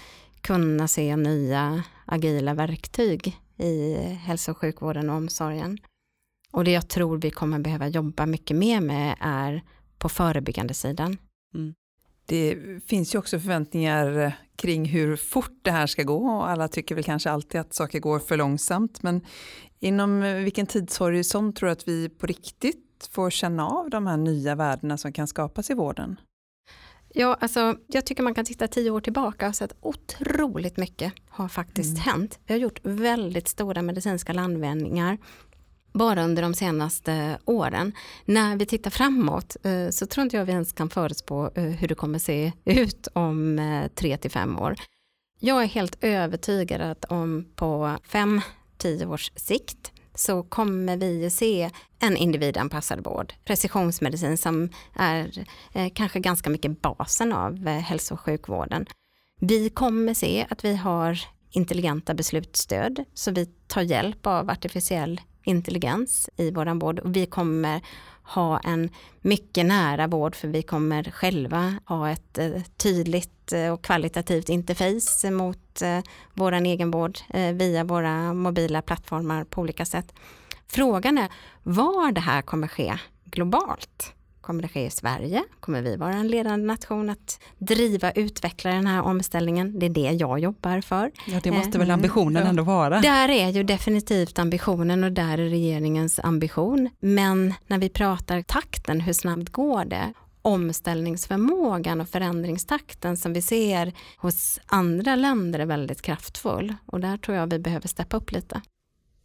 [0.41, 5.79] kunna se nya agila verktyg i hälso och sjukvården och omsorgen.
[6.53, 9.63] Och det jag tror vi kommer behöva jobba mycket mer med är
[9.99, 11.17] på förebyggande sidan.
[11.55, 11.75] Mm.
[12.27, 16.95] Det finns ju också förväntningar kring hur fort det här ska gå och alla tycker
[16.95, 19.03] väl kanske alltid att saker går för långsamt.
[19.03, 19.21] Men
[19.81, 24.55] inom vilken tidshorisont tror du att vi på riktigt får känna av de här nya
[24.55, 26.21] värdena som kan skapas i vården?
[27.09, 31.13] Ja, alltså, jag tycker man kan titta tio år tillbaka och se att otroligt mycket
[31.29, 32.01] har faktiskt mm.
[32.01, 32.39] hänt.
[32.47, 35.19] Vi har gjort väldigt stora medicinska landvinningar
[35.97, 37.93] bara under de senaste åren.
[38.25, 41.89] När vi tittar framåt eh, så tror inte jag vi ens kan förutspå eh, hur
[41.89, 44.75] det kommer se ut om eh, tre till fem år.
[45.41, 48.41] Jag är helt övertygad att om på fem,
[48.79, 53.35] tio års sikt så kommer vi se en individanpassad vård.
[53.45, 55.45] Precisionsmedicin som är
[55.95, 58.87] kanske ganska mycket basen av hälso och sjukvården.
[59.41, 61.19] Vi kommer se att vi har
[61.51, 67.01] intelligenta beslutsstöd så vi tar hjälp av artificiell intelligens i våran vård.
[67.05, 67.81] Vi kommer
[68.23, 73.83] ha en mycket nära vård för vi kommer själva ha ett eh, tydligt eh, och
[73.83, 76.03] kvalitativt interface mot vår
[76.35, 77.19] våran egenvård
[77.53, 80.15] via våra mobila plattformar på olika sätt.
[80.67, 81.33] Frågan är
[81.63, 84.16] var det här kommer ske globalt.
[84.47, 85.45] Kommer det ske i Sverige?
[85.61, 89.79] Kommer vi vara en ledande nation att driva, utveckla den här omställningen?
[89.79, 91.11] Det är det jag jobbar för.
[91.27, 92.49] Ja, det måste väl ambitionen mm.
[92.49, 93.01] ändå vara?
[93.01, 96.91] Där är ju definitivt ambitionen och där är regeringens ambition.
[97.01, 100.13] Men när vi pratar takten, hur snabbt går det?
[100.43, 107.37] omställningsförmågan och förändringstakten som vi ser hos andra länder är väldigt kraftfull och där tror
[107.37, 108.61] jag vi behöver steppa upp lite.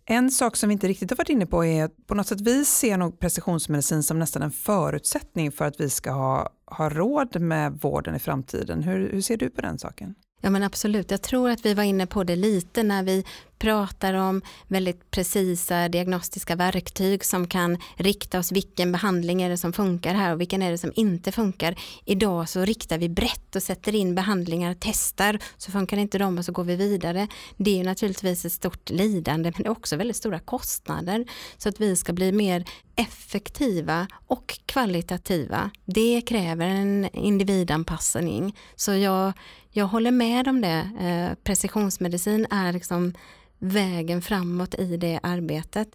[0.06, 2.42] En sak som vi inte riktigt har varit inne på är att på något sätt
[2.42, 7.42] vi ser nog precisionsmedicin som nästan en förutsättning för att vi ska ha, ha råd
[7.42, 8.84] med vården i framtiden.
[8.84, 10.16] Hur, hur ser du på den saken?
[10.42, 13.26] Ja men absolut, jag tror att vi var inne på det lite när vi
[13.62, 19.74] pratar om väldigt precisa diagnostiska verktyg som kan rikta oss vilken behandling är det som
[19.74, 21.76] funkar här och vilken är det som inte funkar.
[22.06, 26.46] Idag så riktar vi brett och sätter in behandlingar, testar, så funkar inte de och
[26.46, 27.28] så går vi vidare.
[27.58, 31.26] Det är naturligtvis ett stort lidande men det är också väldigt stora kostnader
[31.58, 35.72] så att vi ska bli mer effektiva och kvalitativa.
[35.86, 38.58] Det kräver en individanpassning.
[38.76, 39.34] Så jag,
[39.70, 40.90] jag håller med om det.
[41.00, 43.14] Eh, precisionsmedicin är liksom
[43.62, 45.90] vägen framåt i det arbetet.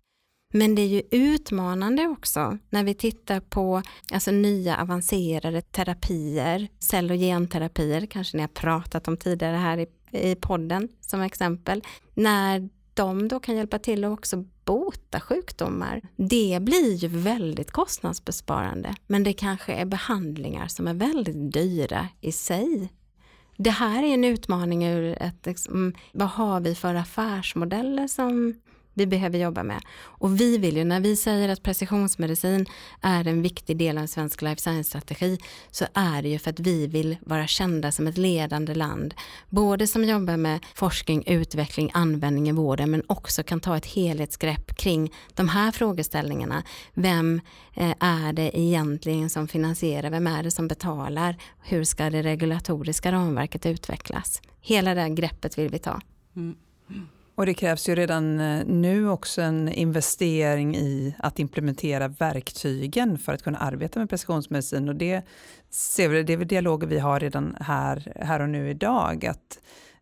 [0.55, 7.11] Men det är ju utmanande också när vi tittar på alltså, nya avancerade terapier, cell
[7.11, 9.87] och genterapier, kanske ni har pratat om tidigare här i,
[10.31, 11.83] i podden som exempel.
[12.14, 16.02] När de då kan hjälpa till att också bota sjukdomar.
[16.16, 22.33] Det blir ju väldigt kostnadsbesparande men det kanske är behandlingar som är väldigt dyra i
[22.33, 22.92] sig
[23.57, 28.55] det här är en utmaning ur ett, liksom, vad har vi för affärsmodeller som
[28.96, 29.82] vi behöver jobba med.
[29.98, 32.66] Och vi vill ju, när vi säger att precisionsmedicin
[33.00, 35.38] är en viktig del av svensk life science-strategi,
[35.70, 39.14] så är det ju för att vi vill vara kända som ett ledande land.
[39.48, 44.76] Både som jobbar med forskning, utveckling, användning i vården, men också kan ta ett helhetsgrepp
[44.76, 46.62] kring de här frågeställningarna.
[46.94, 47.40] Vem
[47.74, 50.11] eh, är det egentligen som finansierar?
[50.11, 51.37] Vem är det som betalar?
[51.62, 54.42] Hur ska det regulatoriska ramverket utvecklas?
[54.61, 56.00] Hela det här greppet vill vi ta.
[56.37, 56.56] Mm.
[57.37, 63.33] Och det krävs ju redan eh, nu också en investering i att implementera verktygen för
[63.33, 64.88] att kunna arbeta med precisionsmedicin.
[64.88, 65.22] Och det,
[65.70, 69.27] ser vi, det är väl dialoger vi har redan här, här och nu idag.
[69.27, 69.59] Att,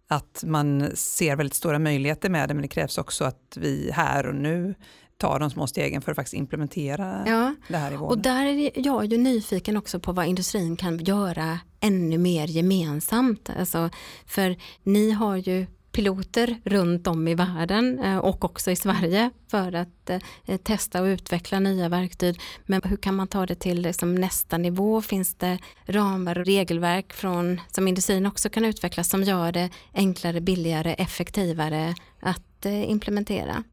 [0.09, 4.27] att man ser väldigt stora möjligheter med det men det krävs också att vi här
[4.27, 4.75] och nu
[5.17, 7.55] tar de små stegen för att faktiskt implementera ja.
[7.69, 8.19] det här i vården.
[8.19, 13.51] Och där är jag ju nyfiken också på vad industrin kan göra ännu mer gemensamt.
[13.59, 13.91] Alltså,
[14.27, 19.73] för ni har ju piloter runt om i världen eh, och också i Sverige för
[19.75, 20.11] att
[20.47, 22.41] eh, testa och utveckla nya verktyg.
[22.67, 25.03] Men hur kan man ta det till liksom nästa nivå?
[25.03, 30.41] Finns det ramar och regelverk från, som industrin också kan utveckla som gör det enklare,
[30.41, 33.65] billigare, effektivare att implementera?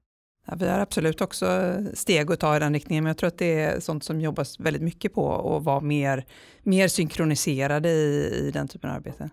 [0.48, 3.38] Ja, vi har absolut också steg att ta i den riktningen, men jag tror att
[3.38, 6.26] det är sånt som jobbas väldigt mycket på och vara mer,
[6.64, 9.30] mer synkroniserade i, i den typen av arbete.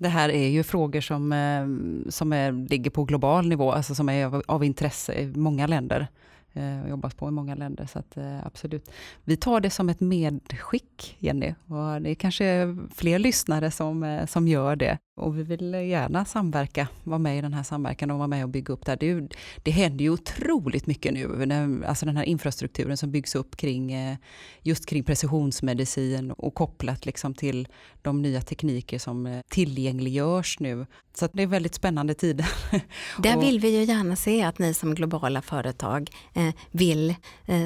[0.00, 4.08] Det här är ju frågor som, eh, som är, ligger på global nivå, alltså som
[4.08, 6.08] är av, av intresse i många länder.
[6.52, 8.90] Eh, jobbas på i många länder, så att, eh, absolut.
[9.24, 14.26] Vi tar det som ett medskick, Jenny, och det är kanske fler lyssnare som, eh,
[14.26, 14.98] som gör det.
[15.20, 18.50] Och vi vill gärna samverka, vara med i den här samverkan och vara med och
[18.50, 18.96] bygga upp det här.
[18.96, 19.28] Det,
[19.62, 24.16] det händer ju otroligt mycket nu, alltså den här infrastrukturen som byggs upp kring eh,
[24.62, 27.68] just kring precisionsmedicin och kopplat liksom till
[28.02, 30.86] de nya tekniker som eh, tillgängliggörs nu.
[31.14, 32.48] Så det är väldigt spännande tider.
[33.18, 37.14] Där vill vi ju gärna se att ni som globala företag eh, vill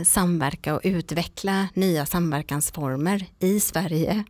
[0.07, 4.25] samverka och utveckla nya samverkansformer i Sverige,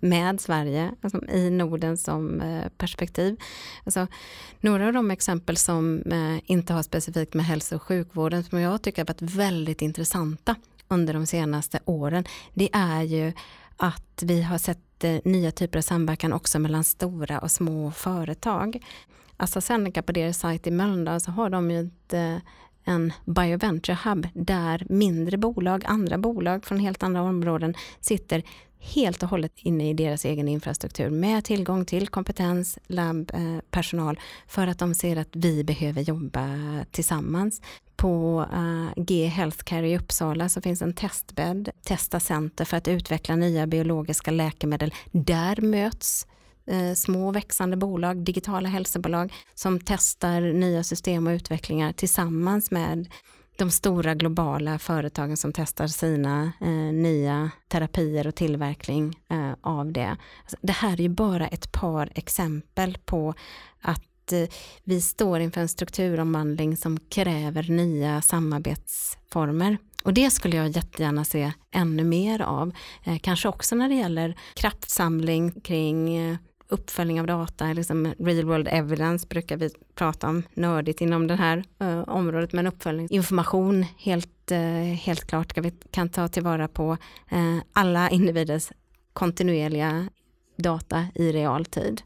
[0.00, 2.40] med Sverige, alltså i Norden som
[2.76, 3.36] perspektiv.
[3.84, 4.06] Alltså,
[4.60, 8.82] några av de exempel som eh, inte har specifikt med hälso och sjukvården som jag
[8.82, 10.54] tycker har varit väldigt intressanta
[10.88, 13.32] under de senaste åren, det är ju
[13.76, 18.84] att vi har sett eh, nya typer av samverkan också mellan stora och små företag.
[19.36, 22.14] Alltså, AstraZeneca på deras sajt i Mölndal så har de ju ett,
[22.84, 28.42] en bioventure hub där mindre bolag, andra bolag från helt andra områden sitter
[28.80, 34.66] helt och hållet inne i deras egen infrastruktur med tillgång till kompetens, labbpersonal eh, för
[34.66, 36.48] att de ser att vi behöver jobba
[36.90, 37.62] tillsammans.
[37.96, 43.36] På eh, G Healthcare i Uppsala så finns en testbädd, Testa Center för att utveckla
[43.36, 44.94] nya biologiska läkemedel.
[45.12, 46.26] Där möts
[46.66, 53.08] eh, små växande bolag, digitala hälsobolag som testar nya system och utvecklingar tillsammans med
[53.58, 60.16] de stora globala företagen som testar sina eh, nya terapier och tillverkning eh, av det.
[60.42, 63.34] Alltså, det här är ju bara ett par exempel på
[63.80, 64.48] att eh,
[64.84, 69.78] vi står inför en strukturomvandling som kräver nya samarbetsformer.
[70.04, 72.72] Och det skulle jag jättegärna se ännu mer av.
[73.04, 76.36] Eh, kanske också när det gäller kraftsamling kring eh,
[76.68, 81.64] uppföljning av data, liksom real world evidence brukar vi prata om nördigt inom det här
[81.82, 84.58] uh, området, men uppföljning, information helt, uh,
[84.94, 86.96] helt klart ska vi kan ta tillvara på
[87.32, 88.72] uh, alla individers
[89.12, 90.08] kontinuerliga
[90.56, 92.02] data i realtid.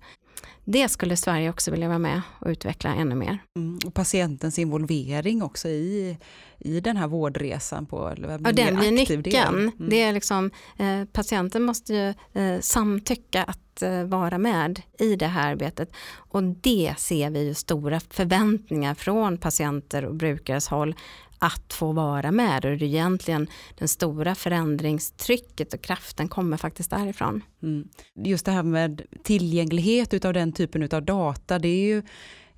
[0.65, 3.39] Det skulle Sverige också vilja vara med och utveckla ännu mer.
[3.57, 6.19] Mm, och patientens involvering också i,
[6.59, 7.87] i den här vårdresan.
[7.87, 9.59] På, ja, den blir nyckeln.
[9.59, 9.73] Mm.
[9.91, 15.27] Det är liksom, eh, patienten måste ju eh, samtycka att eh, vara med i det
[15.27, 15.91] här arbetet.
[16.15, 20.95] Och det ser vi ju stora förväntningar från patienter och brukares håll
[21.43, 22.65] att få vara med.
[22.65, 23.47] Och det är egentligen
[23.79, 27.43] den stora förändringstrycket och kraften kommer faktiskt därifrån.
[27.63, 27.89] Mm.
[28.15, 32.03] Just det här med tillgänglighet utav den typen av data, det är ju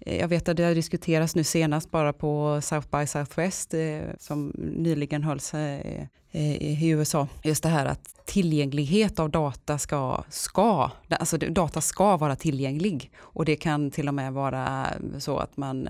[0.01, 4.01] eh, jag vet att det har diskuterats nu senast bara på South by Southwest eh,
[4.19, 7.29] som nyligen hölls eh, i USA.
[7.43, 13.11] Just det här att tillgänglighet av data ska, ska, alltså data ska vara tillgänglig.
[13.19, 15.89] Och det kan till och med vara så att man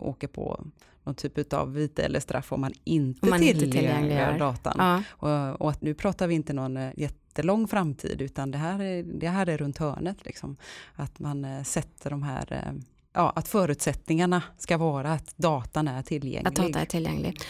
[0.00, 0.64] åker på
[1.06, 3.30] någon typ av vite eller straff om man inte, om
[3.70, 4.74] tillgängliggör datan.
[4.78, 5.02] Ja.
[5.08, 9.02] Och, och, att nu pratar vi inte någon eh, jättelång framtid utan det här är,
[9.02, 10.24] det här är runt hörnet.
[10.24, 10.56] Liksom.
[10.94, 12.72] Att man äh, sätter de här äh,
[13.12, 16.48] ja, att förutsättningarna ska vara att datan är tillgänglig.
[16.48, 17.40] Att data är tillgänglig.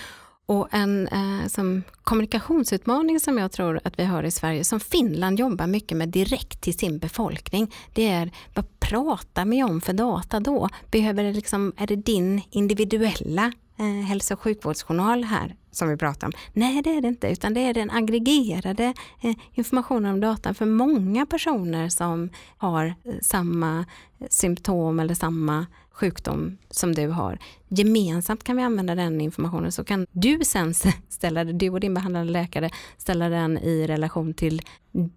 [0.47, 5.38] Och en eh, som kommunikationsutmaning som jag tror att vi har i Sverige, som Finland
[5.38, 10.40] jobbar mycket med direkt till sin befolkning, det är vad pratar vi om för data
[10.40, 10.68] då?
[10.90, 16.26] Behöver det liksom, är det din individuella eh, hälso och sjukvårdsjournal här som vi pratar
[16.26, 16.32] om?
[16.53, 20.66] Nej, det är det inte, utan det är den aggregerade eh, informationen om datan för
[20.66, 23.86] många personer som har eh, samma
[24.18, 25.66] eh, symptom eller samma
[25.97, 27.38] sjukdom som du har.
[27.68, 30.74] Gemensamt kan vi använda den informationen så kan du sen
[31.09, 34.62] ställa du och din behandlande läkare ställa den i relation till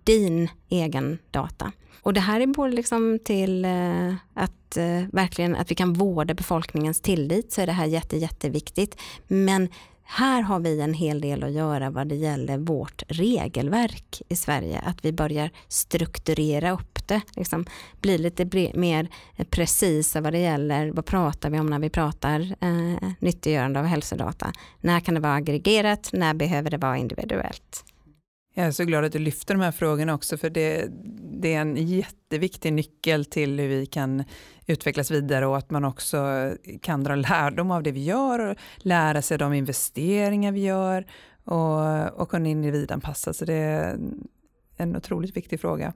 [0.03, 1.71] din egen data.
[2.01, 6.33] Och det här är både liksom till eh, att eh, verkligen att vi kan vårda
[6.33, 9.01] befolkningens tillit så är det här jätte, jätteviktigt.
[9.27, 9.69] Men
[10.11, 14.79] här har vi en hel del att göra vad det gäller vårt regelverk i Sverige.
[14.79, 17.65] Att vi börjar strukturera upp det, liksom
[18.01, 19.07] bli lite mer
[19.49, 24.53] precisa vad det gäller vad pratar vi om när vi pratar eh, nyttiggörande av hälsodata.
[24.81, 26.09] När kan det vara aggregerat?
[26.13, 27.85] När behöver det vara individuellt?
[28.59, 30.87] Jag är så glad att du lyfter de här frågorna också för det,
[31.41, 34.23] det, är en jätteviktig nyckel till hur vi kan
[34.65, 36.51] utvecklas vidare och att man också
[36.81, 41.05] kan dra lärdom av det vi gör och lära sig de investeringar vi gör
[41.43, 43.33] och, och kunna individanpassa.
[43.33, 43.99] Så det är
[44.77, 45.93] en otroligt viktig fråga.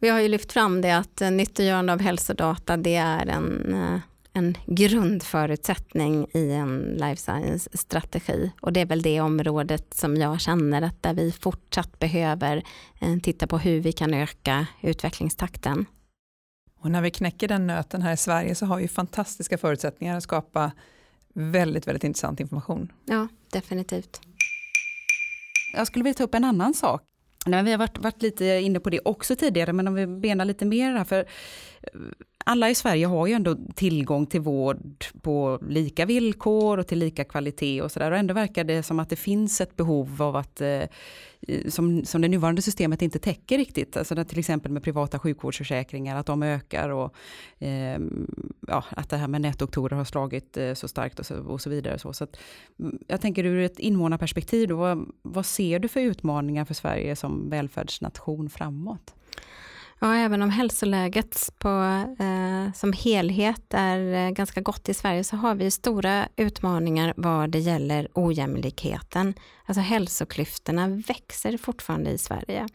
[0.00, 4.00] Vi har ju lyft fram det att nyttiggörande av hälsodata det är en eh,
[4.34, 8.50] en grundförutsättning i en life science-strategi.
[8.60, 12.62] Och det är väl det området som jag känner att där vi fortsatt behöver
[13.00, 15.86] eh, titta på hur vi kan öka utvecklingstakten.
[16.80, 20.22] Och när vi knäcker den nöten här i Sverige så har vi fantastiska förutsättningar att
[20.22, 20.72] skapa
[21.34, 22.92] väldigt, väldigt intressant information.
[23.04, 24.20] Ja, definitivt.
[25.74, 27.02] Jag skulle vilja ta upp en annan sak
[27.44, 30.64] vi har varit, varit lite inne på det också tidigare, men om vi benar lite
[30.64, 31.18] mer här, för
[31.82, 32.00] eh,
[32.44, 37.24] alla i Sverige har ju ändå tillgång till vård på lika villkor och till lika
[37.24, 38.10] kvalitet och sådär.
[38.10, 40.82] Och ändå verkar det som att det finns ett behov av att, eh,
[41.68, 43.96] som, som det nuvarande systemet inte täcker riktigt.
[43.96, 47.14] Alltså till exempel med privata sjukvårdsförsäkringar, att de ökar och
[47.58, 47.98] eh,
[48.68, 51.70] ja, att det här med nätdoktorer har slagit eh, så starkt och så, och så
[51.70, 51.98] vidare.
[51.98, 52.36] Så, så att,
[52.78, 57.16] mm, jag tänker ur ett invånarperspektiv, då, vad, vad ser du för utmaningar för Sverige
[57.16, 59.14] som välfärdsnation framåt?
[60.00, 61.68] Ja, även om hälsoläget på,
[62.18, 67.50] eh, som helhet är eh, ganska gott i Sverige så har vi stora utmaningar vad
[67.50, 69.34] det gäller ojämlikheten.
[69.66, 72.66] Alltså hälsoklyftorna växer fortfarande i Sverige.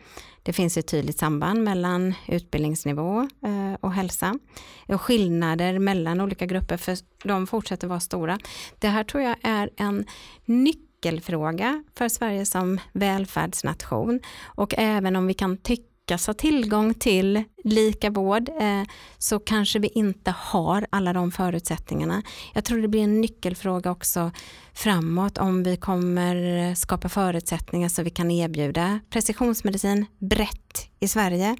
[0.43, 4.39] Det finns ett tydligt samband mellan utbildningsnivå eh, och hälsa.
[4.87, 8.39] Och skillnader mellan olika grupper, för de fortsätter vara stora.
[8.79, 10.05] Det här tror jag är en
[10.45, 14.19] nyckelfråga för Sverige som välfärdsnation.
[14.45, 18.83] Och även om vi kan tycka lyckas ha tillgång till lika vård eh,
[19.17, 22.21] så kanske vi inte har alla de förutsättningarna.
[22.53, 24.31] Jag tror det blir en nyckelfråga också
[24.73, 31.55] framåt om vi kommer skapa förutsättningar så vi kan erbjuda precisionsmedicin brett i Sverige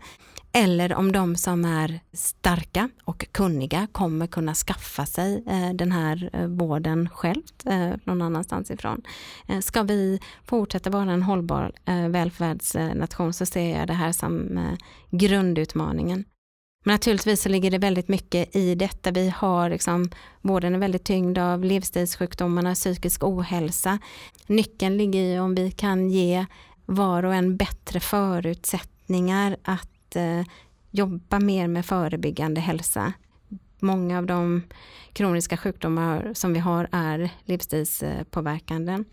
[0.51, 6.29] eller om de som är starka och kunniga kommer kunna skaffa sig eh, den här
[6.33, 9.01] eh, vården självt eh, någon annanstans ifrån.
[9.61, 11.71] Ska vi fortsätta vara en hållbar
[12.09, 14.59] välfärdsnation så ser jag det här som
[15.11, 16.25] grundutmaningen.
[16.85, 19.11] Men naturligtvis så ligger det väldigt mycket i detta.
[19.11, 20.09] Vi har liksom,
[20.41, 23.99] vården är väldigt tyngd av livsstilssjukdomarna, psykisk ohälsa.
[24.47, 26.45] Nyckeln ligger i om vi kan ge
[26.85, 30.53] var och en bättre förutsättningar att att eh,
[30.91, 33.13] jobba mer med förebyggande hälsa.
[33.79, 34.63] Många av de
[35.13, 39.03] kroniska sjukdomar som vi har är livsstilspåverkande.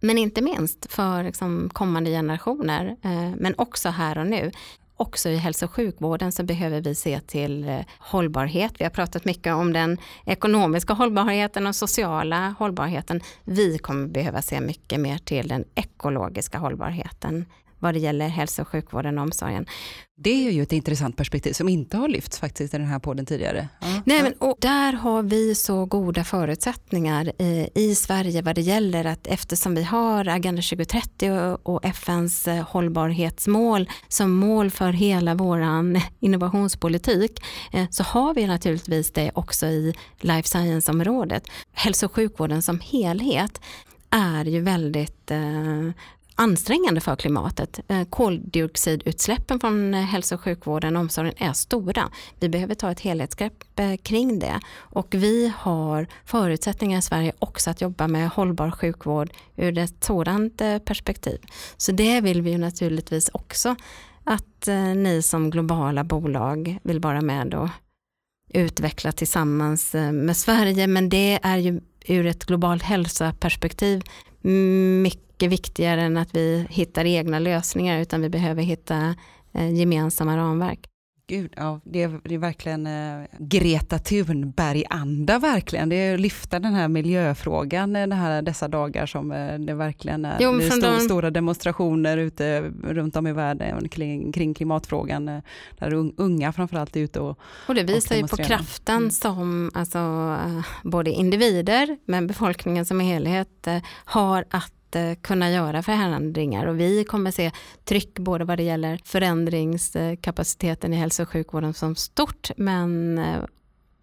[0.00, 4.50] Men inte minst för liksom, kommande generationer, eh, men också här och nu.
[4.96, 8.72] Också i hälso och sjukvården så behöver vi se till eh, hållbarhet.
[8.78, 13.20] Vi har pratat mycket om den ekonomiska hållbarheten och sociala hållbarheten.
[13.44, 17.46] Vi kommer behöva se mycket mer till den ekologiska hållbarheten
[17.82, 19.66] vad det gäller hälso och sjukvården och omsorgen.
[20.16, 23.26] Det är ju ett intressant perspektiv som inte har lyfts faktiskt i den här podden
[23.26, 23.68] tidigare.
[23.80, 24.02] Ja.
[24.04, 29.04] Nej, men, och där har vi så goda förutsättningar i, i Sverige vad det gäller
[29.04, 35.34] att eftersom vi har Agenda 2030 och, och FNs eh, hållbarhetsmål som mål för hela
[35.34, 35.62] vår
[36.20, 41.48] innovationspolitik eh, så har vi naturligtvis det också i life science-området.
[41.72, 43.60] Hälso och sjukvården som helhet
[44.10, 45.90] är ju väldigt eh,
[46.34, 47.80] ansträngande för klimatet.
[47.88, 52.10] Eh, koldioxidutsläppen från eh, hälso och sjukvården och omsorgen är stora.
[52.40, 57.70] Vi behöver ta ett helhetsgrepp eh, kring det och vi har förutsättningar i Sverige också
[57.70, 61.38] att jobba med hållbar sjukvård ur ett sådant perspektiv.
[61.76, 63.76] Så det vill vi ju naturligtvis också
[64.24, 67.68] att ni som globala bolag vill vara med och
[68.48, 74.02] utveckla tillsammans med Sverige men det är ju ur ett globalt hälsoperspektiv
[75.02, 79.14] mycket viktigare än att vi hittar egna lösningar utan vi behöver hitta
[79.54, 80.88] eh, gemensamma ramverk.
[81.26, 85.88] Gud, ja, det, är, det är verkligen eh, Greta Thunberg-anda verkligen.
[85.88, 90.24] Det är att lyfta den här miljöfrågan den här, dessa dagar som eh, det verkligen
[90.24, 90.36] är.
[90.40, 91.00] Jo, det är stor, de...
[91.00, 95.28] stora demonstrationer ute runt om i världen kring, kring klimatfrågan.
[95.28, 95.42] Eh,
[95.78, 97.38] där unga framförallt är ute och
[97.68, 99.10] Och det visar och ju på kraften mm.
[99.10, 105.50] som alltså, eh, både individer men befolkningen som helhet eh, har att inte eh, kunna
[105.50, 107.50] göra förändringar och vi kommer se
[107.84, 113.44] tryck både vad det gäller förändringskapaciteten i hälso och sjukvården som stort men eh,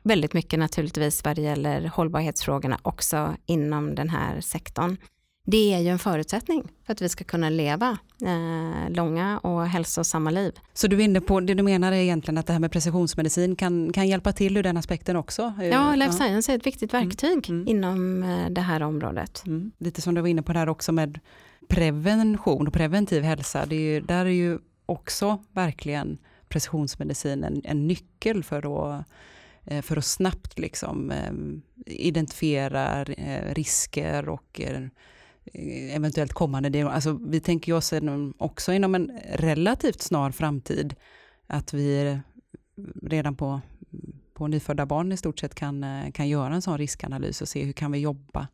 [0.03, 4.97] väldigt mycket naturligtvis vad det gäller hållbarhetsfrågorna också inom den här sektorn.
[5.51, 10.31] Det är ju en förutsättning för att vi ska kunna leva eh, långa och hälsosamma
[10.31, 10.59] liv.
[10.73, 13.55] Så du är inne på, det du menar är egentligen att det här med precisionsmedicin
[13.55, 15.53] kan, kan hjälpa till ur den aspekten också?
[15.71, 17.05] Ja, life science är ett viktigt mm.
[17.05, 17.67] verktyg mm.
[17.67, 19.43] inom eh, det här området.
[19.45, 19.71] Mm.
[19.77, 21.19] Lite som du var inne på där också med
[21.67, 26.17] prevention och preventiv hälsa, det är ju, där är ju också verkligen
[26.49, 29.05] precisionsmedicin en, en nyckel för att
[29.65, 31.33] eh, för att snabbt liksom, eh,
[31.85, 33.03] identifiera
[33.53, 34.81] risker och Eh,
[35.45, 36.93] Eh, eventuellt kommande diagnos.
[36.93, 37.93] Alltså, vi tänker oss
[38.37, 40.95] också inom en relativt snar framtid
[41.47, 42.19] att vi
[43.03, 43.61] redan på,
[44.33, 47.63] på nyfödda barn i stort sett kan, eh, kan göra en sån riskanalys och se
[47.63, 48.47] hur kan vi jobba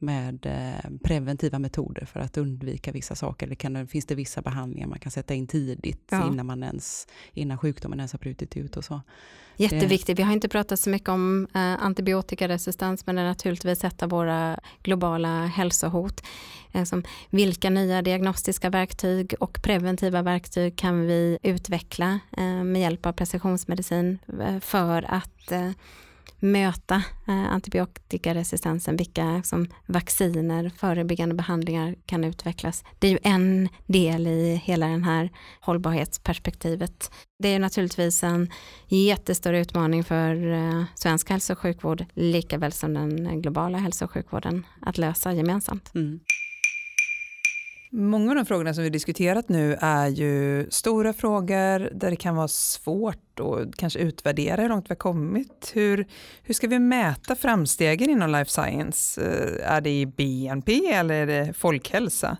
[0.00, 3.46] med eh, preventiva metoder för att undvika vissa saker.
[3.46, 6.28] Det kan, finns det vissa behandlingar man kan sätta in tidigt ja.
[6.28, 9.00] innan, man ens, innan sjukdomen ens har brutit ut och så.
[9.56, 10.18] Jätteviktigt.
[10.18, 14.08] Vi har inte pratat så mycket om eh, antibiotikaresistens men det är naturligtvis ett av
[14.08, 16.22] våra globala hälsohot.
[16.72, 16.84] Eh,
[17.30, 24.18] vilka nya diagnostiska verktyg och preventiva verktyg kan vi utveckla eh, med hjälp av precisionsmedicin
[24.60, 25.70] för att eh,
[26.40, 32.84] möta eh, antibiotikaresistensen, vilka som vacciner, förebyggande behandlingar kan utvecklas.
[32.98, 35.30] Det är ju en del i hela den här
[35.60, 37.10] hållbarhetsperspektivet.
[37.38, 38.50] Det är naturligtvis en
[38.88, 44.10] jättestor utmaning för eh, svensk hälso och sjukvård, lika väl som den globala hälso och
[44.10, 45.94] sjukvården, att lösa gemensamt.
[45.94, 46.20] Mm.
[47.92, 52.36] Många av de frågorna som vi diskuterat nu är ju stora frågor där det kan
[52.36, 55.70] vara svårt att kanske utvärdera hur långt vi har kommit.
[55.74, 56.06] Hur,
[56.42, 59.22] hur ska vi mäta framstegen inom life science?
[59.22, 62.36] Eh, är det i BNP eller är det folkhälsa?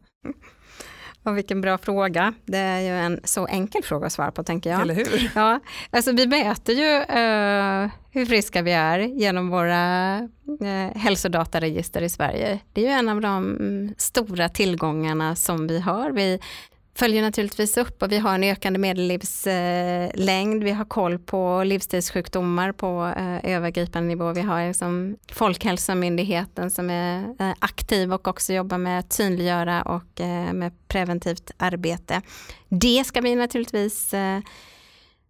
[1.22, 2.34] Och vilken bra fråga.
[2.44, 4.80] Det är ju en så enkel fråga att svara på tänker jag.
[4.80, 5.30] Eller hur?
[5.34, 5.60] Ja,
[5.90, 10.18] alltså vi mäter ju uh, hur friska vi är genom våra
[10.62, 12.58] uh, hälsodataregister i Sverige.
[12.72, 16.10] Det är ju en av de um, stora tillgångarna som vi har.
[16.10, 16.40] Vi
[16.94, 20.64] följer naturligtvis upp och vi har en ökande medellivslängd.
[20.64, 24.32] Vi har koll på livsstilssjukdomar på eh, övergripande nivå.
[24.32, 30.20] Vi har liksom Folkhälsomyndigheten som är eh, aktiv och också jobbar med att synliggöra och
[30.20, 32.22] eh, med preventivt arbete.
[32.68, 34.14] Det ska vi naturligtvis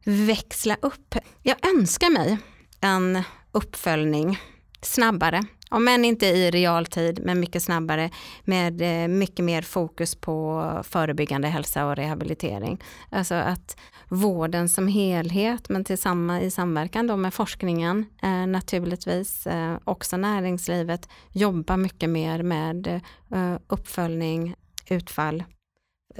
[0.04, 1.14] växla upp.
[1.42, 2.38] Jag önskar mig
[2.80, 4.38] en uppföljning
[4.82, 8.10] snabbare om än inte i realtid, men mycket snabbare
[8.44, 12.82] med eh, mycket mer fokus på förebyggande hälsa och rehabilitering.
[13.10, 13.76] Alltså att
[14.08, 21.08] vården som helhet, men tillsammans i samverkan då med forskningen eh, naturligtvis, eh, också näringslivet,
[21.32, 23.00] jobbar mycket mer med
[23.30, 24.54] eh, uppföljning,
[24.90, 25.44] utfall,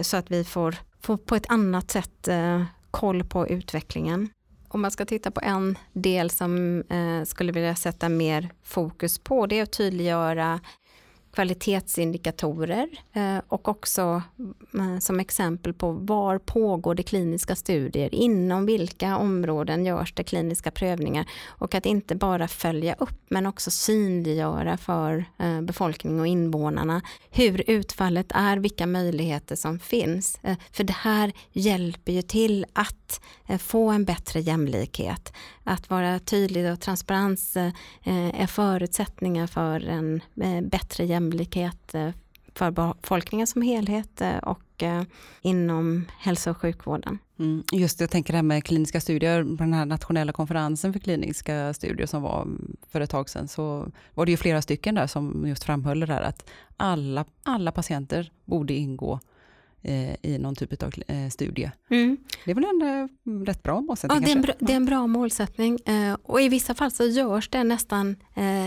[0.01, 4.29] så att vi får, får på ett annat sätt eh, koll på utvecklingen
[4.73, 9.47] om man ska titta på en del som eh, skulle vilja sätta mer fokus på,
[9.47, 10.61] det är att tydliggöra
[11.33, 14.23] kvalitetsindikatorer eh, och också
[14.75, 20.71] mm, som exempel på var pågår det kliniska studier, inom vilka områden görs det kliniska
[20.71, 27.03] prövningar och att inte bara följa upp men också synliggöra för eh, befolkning och invånarna
[27.31, 30.39] hur utfallet är, vilka möjligheter som finns.
[30.43, 33.21] Eh, för det här hjälper ju till att
[33.59, 35.33] få en bättre jämlikhet.
[35.65, 37.57] Att vara tydlig och transparens
[38.05, 40.21] är förutsättningar för en
[40.63, 41.95] bättre jämlikhet jämlikhet
[42.55, 45.03] för befolkningen som helhet eh, och eh,
[45.43, 47.19] inom hälso och sjukvården.
[47.39, 50.93] Mm, just det, jag tänker det här med kliniska studier, på den här nationella konferensen
[50.93, 52.49] för kliniska studier som var
[52.91, 56.07] för ett tag sedan, så var det ju flera stycken där som just framhöll det
[56.07, 59.21] där att alla, alla patienter borde ingå
[60.23, 61.71] i någon typ av eh, studie.
[61.91, 62.17] Mm.
[62.45, 64.21] Det är väl en eh, rätt bra målsättning?
[64.21, 65.79] Ja, det är, en bra, det är en bra målsättning
[66.23, 68.17] och i vissa fall så görs det nästan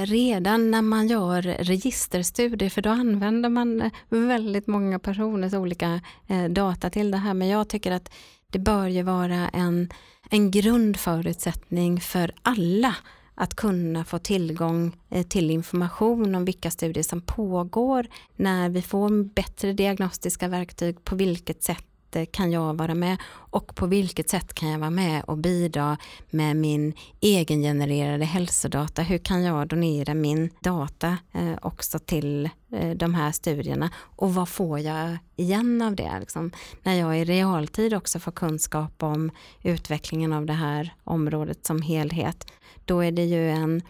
[0.06, 6.02] redan när man gör registerstudier för då använder man väldigt många personers olika
[6.50, 8.14] data till det här men jag tycker att
[8.50, 9.90] det bör ju vara en,
[10.30, 12.96] en grundförutsättning för alla
[13.36, 19.24] att kunna få tillgång eh, till information om vilka studier som pågår, när vi får
[19.24, 21.86] bättre diagnostiska verktyg, på vilket sätt
[22.16, 25.98] Eh, kan jag vara med och på vilket sätt kan jag vara med och bidra
[26.30, 29.02] med min egengenererade hälsodata?
[29.02, 34.50] Hur kan jag donera min data eh, också till eh, de här studierna och vad
[34.50, 36.20] får jag igen av det?
[36.20, 36.52] Liksom,
[36.84, 42.52] när jag i realtid också får kunskap om utvecklingen av det här området som helhet,
[42.86, 43.82] då är det ju en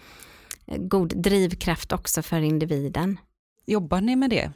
[0.66, 3.18] god drivkraft också för individen.
[3.66, 4.52] Jobbar ni med det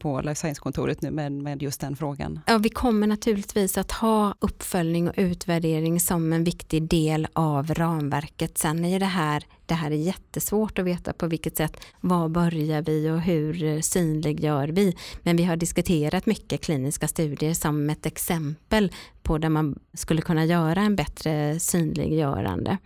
[0.00, 2.40] på life science-kontoret nu med, med just den frågan?
[2.46, 8.58] Ja, vi kommer naturligtvis att ha uppföljning och utvärdering som en viktig del av ramverket.
[8.58, 12.82] Sen är det här, det här är jättesvårt att veta på vilket sätt, var börjar
[12.82, 14.96] vi och hur synliggör vi?
[15.22, 20.44] Men vi har diskuterat mycket kliniska studier som ett exempel på där man skulle kunna
[20.44, 22.78] göra en bättre synliggörande.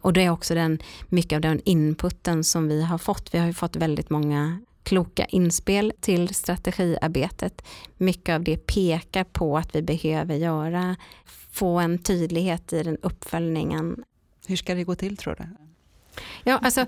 [0.00, 0.78] Och det är också den,
[1.08, 3.34] mycket av den inputen som vi har fått.
[3.34, 7.62] Vi har ju fått väldigt många kloka inspel till strategiarbetet.
[7.96, 10.96] Mycket av det pekar på att vi behöver göra,
[11.50, 14.04] få en tydlighet i den uppföljningen.
[14.46, 15.44] Hur ska det gå till tror du?
[16.44, 16.80] Ja, alltså,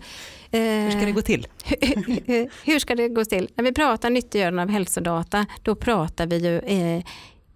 [0.51, 1.47] eh, hur ska det gå till?
[2.27, 3.49] Hur, hur ska det gå till?
[3.55, 7.05] När vi pratar nyttiggörande av hälsodata, då pratar vi ju eh,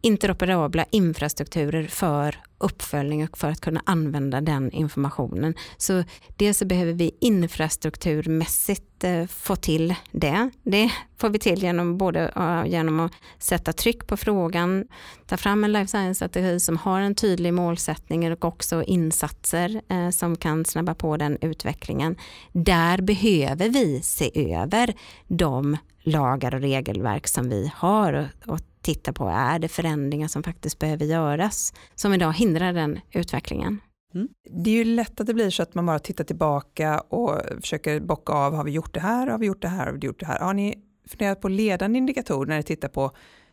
[0.00, 5.54] interoperabla infrastrukturer för uppföljning och för att kunna använda den informationen.
[5.76, 6.04] Så
[6.36, 10.50] dels så behöver vi infrastrukturmässigt eh, få till det.
[10.62, 12.32] Det får vi till genom både
[12.66, 14.86] genom att sätta tryck på frågan,
[15.26, 20.36] ta fram en life science-strategi som har en tydlig målsättning och också insatser eh, som
[20.36, 22.16] kan snabba på den utvecklingen.
[22.52, 24.94] Där behöver vi se över
[25.26, 30.78] de lagar och regelverk som vi har och titta på, är det förändringar som faktiskt
[30.78, 33.80] behöver göras som idag hindrar den utvecklingen?
[34.14, 34.28] Mm.
[34.50, 38.00] Det är ju lätt att det blir så att man bara tittar tillbaka och försöker
[38.00, 40.20] bocka av, har vi gjort det här, har vi gjort det här, har vi gjort
[40.20, 40.40] det här?
[40.40, 40.74] Har ni
[41.08, 43.10] funderat på ledande indikatorer när ni tittar på,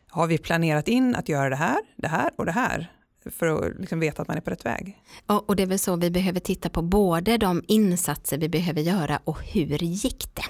[0.08, 2.92] har vi planerat in att göra det här, det här och det här?
[3.30, 4.98] för att liksom veta att man är på rätt väg.
[5.26, 9.20] Och det är väl så vi behöver titta på både de insatser vi behöver göra
[9.24, 10.42] och hur gick det?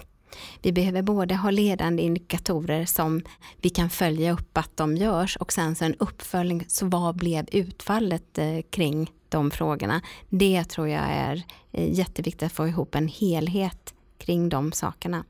[0.63, 3.23] Vi behöver både ha ledande indikatorer som
[3.61, 7.47] vi kan följa upp att de görs och sen så en uppföljning, så vad blev
[7.53, 10.01] utfallet eh, kring de frågorna?
[10.29, 15.25] Det tror jag är eh, jätteviktigt att få ihop en helhet kring de sakerna.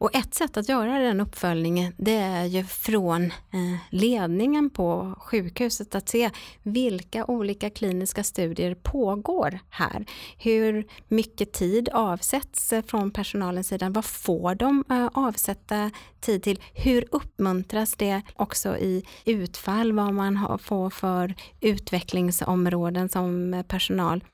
[0.00, 5.94] Och ett sätt att göra den uppföljningen det är ju från eh, ledningen på sjukhuset
[5.94, 6.30] att se
[6.62, 10.06] vilka olika kliniska studier pågår här.
[10.38, 13.90] Hur mycket tid avsätts från personalens sida?
[13.90, 15.90] Vad får de eh, avsätta
[16.20, 16.60] tid till?
[16.74, 19.92] Hur uppmuntras det också i utfall?
[19.92, 24.24] Vad man får för utvecklingsområden som personal?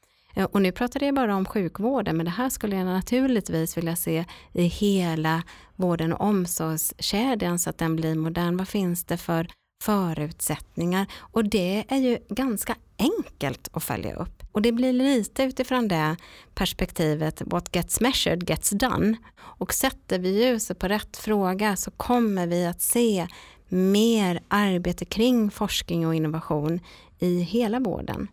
[0.44, 4.24] Och nu pratar jag bara om sjukvården, men det här skulle jag naturligtvis vilja se
[4.52, 5.42] i hela
[5.76, 8.56] vården och omsorgskedjan så att den blir modern.
[8.56, 9.48] Vad finns det för
[9.84, 11.06] förutsättningar?
[11.18, 14.42] Och det är ju ganska enkelt att följa upp.
[14.52, 16.16] Och det blir lite utifrån det
[16.54, 19.16] perspektivet, what gets measured gets done.
[19.38, 23.26] Och sätter vi ljuset på rätt fråga så kommer vi att se
[23.68, 26.80] mer arbete kring forskning och innovation
[27.18, 28.28] i hela vården.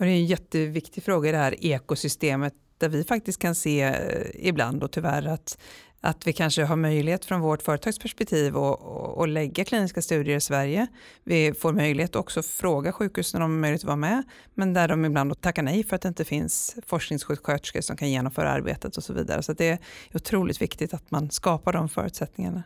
[0.00, 3.82] Och det är en jätteviktig fråga i det här ekosystemet där vi faktiskt kan se
[3.82, 5.58] eh, ibland och tyvärr att,
[6.00, 10.86] att vi kanske har möjlighet från vårt företagsperspektiv att lägga kliniska studier i Sverige.
[11.24, 14.22] Vi får möjlighet också att fråga sjukhusen om möjlighet att vara med,
[14.54, 18.50] men där de ibland tackar nej för att det inte finns forskningssjuksköterskor som kan genomföra
[18.50, 19.42] arbetet och så vidare.
[19.42, 19.78] Så det är
[20.14, 22.62] otroligt viktigt att man skapar de förutsättningarna.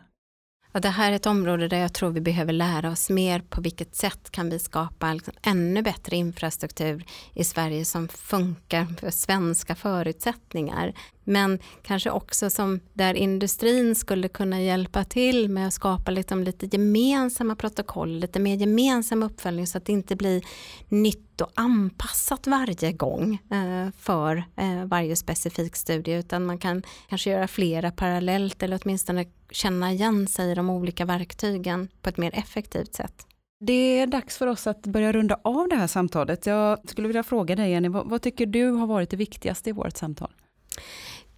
[0.75, 3.61] Och det här är ett område där jag tror vi behöver lära oss mer på
[3.61, 9.75] vilket sätt kan vi skapa liksom ännu bättre infrastruktur i Sverige som funkar för svenska
[9.75, 10.93] förutsättningar.
[11.27, 16.65] Men kanske också som där industrin skulle kunna hjälpa till med att skapa liksom lite
[16.65, 20.43] gemensamma protokoll, lite mer gemensam uppföljning så att det inte blir
[20.89, 27.29] nytt och anpassat varje gång eh, för eh, varje specifik studie utan man kan kanske
[27.29, 32.31] göra flera parallellt eller åtminstone känna igen sig i de olika verktygen på ett mer
[32.35, 33.27] effektivt sätt.
[33.59, 36.45] Det är dags för oss att börja runda av det här samtalet.
[36.45, 39.73] Jag skulle vilja fråga dig Jenny, vad, vad tycker du har varit det viktigaste i
[39.73, 40.31] vårt samtal?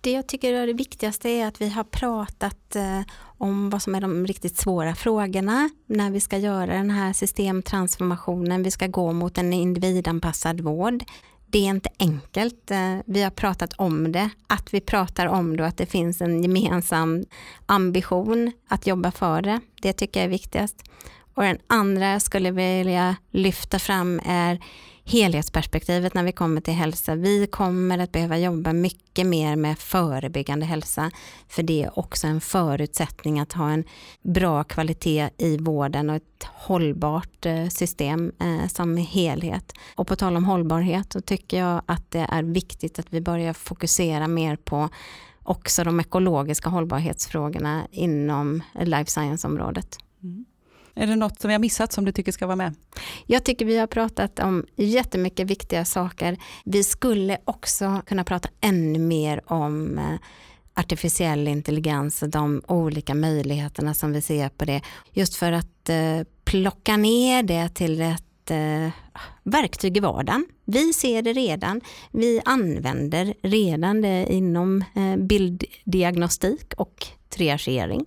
[0.07, 3.95] Det jag tycker är det viktigaste är att vi har pratat eh, om vad som
[3.95, 8.63] är de riktigt svåra frågorna när vi ska göra den här systemtransformationen.
[8.63, 11.03] Vi ska gå mot en individanpassad vård.
[11.47, 12.71] Det är inte enkelt.
[12.71, 16.21] Eh, vi har pratat om det, att vi pratar om det och att det finns
[16.21, 17.25] en gemensam
[17.65, 19.59] ambition att jobba för det.
[19.81, 20.83] Det tycker jag är viktigast.
[21.33, 24.59] Och den andra jag skulle vilja lyfta fram är
[25.07, 27.15] helhetsperspektivet när vi kommer till hälsa.
[27.15, 31.11] Vi kommer att behöva jobba mycket mer med förebyggande hälsa,
[31.47, 33.83] för det är också en förutsättning att ha en
[34.21, 39.73] bra kvalitet i vården och ett hållbart eh, system eh, som helhet.
[39.95, 43.53] Och på tal om hållbarhet så tycker jag att det är viktigt att vi börjar
[43.53, 44.89] fokusera mer på
[45.43, 49.97] också de ekologiska hållbarhetsfrågorna inom life science-området.
[50.23, 50.45] Mm.
[50.97, 52.75] Är det något som vi har missat som du tycker ska vara med?
[53.25, 56.37] Jag tycker vi har pratat om jättemycket viktiga saker.
[56.65, 60.19] Vi skulle också kunna prata ännu mer om eh,
[60.73, 64.81] artificiell intelligens och de olika möjligheterna som vi ser på det.
[65.11, 68.89] Just för att eh, plocka ner det till ett eh,
[69.43, 70.45] verktyg i vardagen.
[70.65, 71.81] Vi ser det redan.
[72.11, 78.05] Vi använder redan det inom eh, bilddiagnostik och triagering.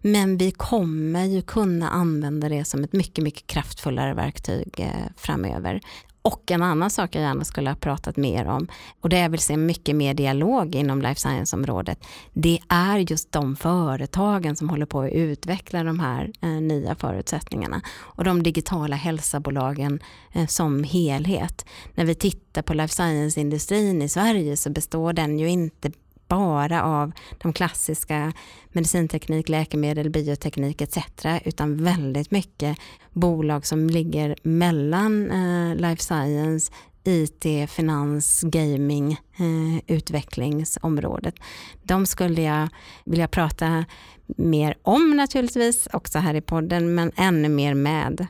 [0.00, 5.80] Men vi kommer ju kunna använda det som ett mycket, mycket kraftfullare verktyg eh, framöver.
[6.26, 8.68] Och en annan sak jag gärna skulle ha pratat mer om
[9.00, 11.98] och det jag vill se mycket mer dialog inom life science-området
[12.32, 17.80] det är just de företagen som håller på att utveckla de här eh, nya förutsättningarna
[17.98, 20.00] och de digitala hälsobolagen
[20.32, 21.66] eh, som helhet.
[21.94, 25.90] När vi tittar på life science-industrin i Sverige så består den ju inte
[26.28, 28.32] bara av de klassiska
[28.72, 30.98] medicinteknik, läkemedel, bioteknik etc.
[31.44, 32.78] utan väldigt mycket
[33.12, 36.72] bolag som ligger mellan eh, life science,
[37.04, 41.34] IT, finans, gaming, eh, utvecklingsområdet.
[41.82, 42.68] De skulle jag
[43.04, 43.84] vilja prata
[44.26, 48.26] mer om naturligtvis, också här i podden, men ännu mer med.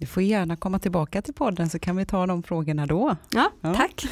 [0.00, 3.16] Du får gärna komma tillbaka till podden så kan vi ta de frågorna då.
[3.30, 3.74] Ja, ja.
[3.74, 4.04] tack.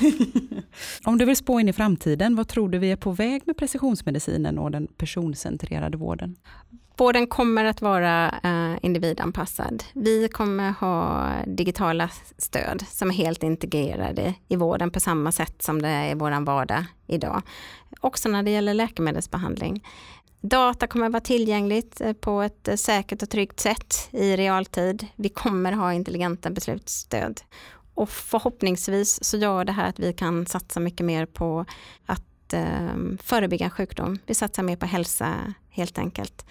[1.04, 3.56] Om du vill spå in i framtiden, vad tror du vi är på väg med
[3.56, 6.36] precisionsmedicinen och den personcentrerade vården?
[6.96, 9.84] Vården kommer att vara uh, individanpassad.
[9.92, 15.82] Vi kommer ha digitala stöd som är helt integrerade i vården på samma sätt som
[15.82, 17.42] det är i vår vardag idag.
[18.00, 19.84] Också när det gäller läkemedelsbehandling.
[20.40, 25.06] Data kommer vara tillgängligt eh, på ett eh, säkert och tryggt sätt i realtid.
[25.16, 27.40] Vi kommer ha intelligenta beslutsstöd.
[27.94, 31.64] Och förhoppningsvis så gör det här att vi kan satsa mycket mer på
[32.06, 32.88] att eh,
[33.22, 34.18] förebygga sjukdom.
[34.26, 36.46] Vi satsar mer på hälsa helt enkelt.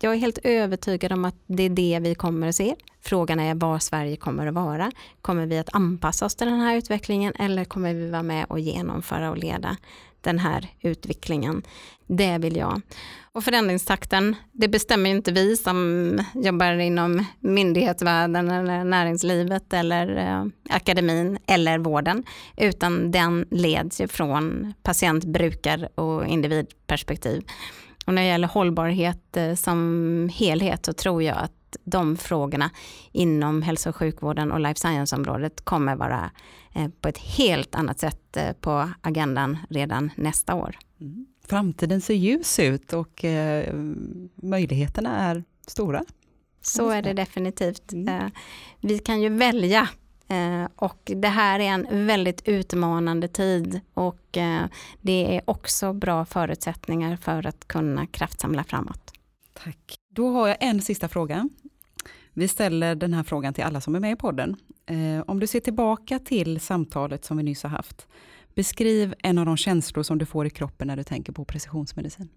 [0.00, 2.74] Jag är helt övertygad om att det är det vi kommer att se.
[3.00, 4.92] Frågan är var Sverige kommer att vara.
[5.22, 8.60] Kommer vi att anpassa oss till den här utvecklingen eller kommer vi vara med och
[8.60, 9.76] genomföra och leda
[10.24, 11.62] den här utvecklingen.
[12.06, 12.80] Det vill jag.
[13.32, 21.38] Och förändringstakten, det bestämmer inte vi som jobbar inom myndighetsvärlden eller näringslivet eller eh, akademin
[21.46, 22.24] eller vården,
[22.56, 27.44] utan den leds ju från patient, brukar och individperspektiv.
[28.06, 32.70] Och när det gäller hållbarhet eh, som helhet så tror jag att de frågorna
[33.12, 36.30] inom hälso och sjukvården och life science-området kommer vara
[37.00, 40.76] på ett helt annat sätt eh, på agendan redan nästa år.
[41.00, 41.26] Mm.
[41.46, 43.74] Framtiden ser ljus ut och eh,
[44.34, 46.04] möjligheterna är stora.
[46.62, 47.92] Så är det definitivt.
[47.92, 48.30] Mm.
[48.80, 49.88] Vi kan ju välja
[50.76, 54.38] och det här är en väldigt utmanande tid och
[55.00, 59.12] det är också bra förutsättningar för att kunna kraftsamla framåt.
[59.52, 59.96] Tack.
[60.10, 61.48] Då har jag en sista fråga.
[62.34, 64.56] Vi ställer den här frågan till alla som är med i podden.
[64.86, 68.06] Eh, om du ser tillbaka till samtalet som vi nyss har haft,
[68.54, 72.28] beskriv en av de känslor som du får i kroppen när du tänker på precisionsmedicin.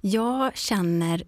[0.00, 1.22] Jag känner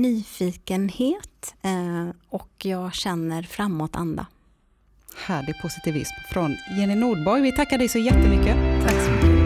[0.00, 4.26] nyfikenhet eh, och jag känner framåtanda.
[5.26, 7.42] Härlig positivism från Jenny Nordborg.
[7.42, 8.56] Vi tackar dig så jättemycket.
[8.82, 9.37] Tack så mycket.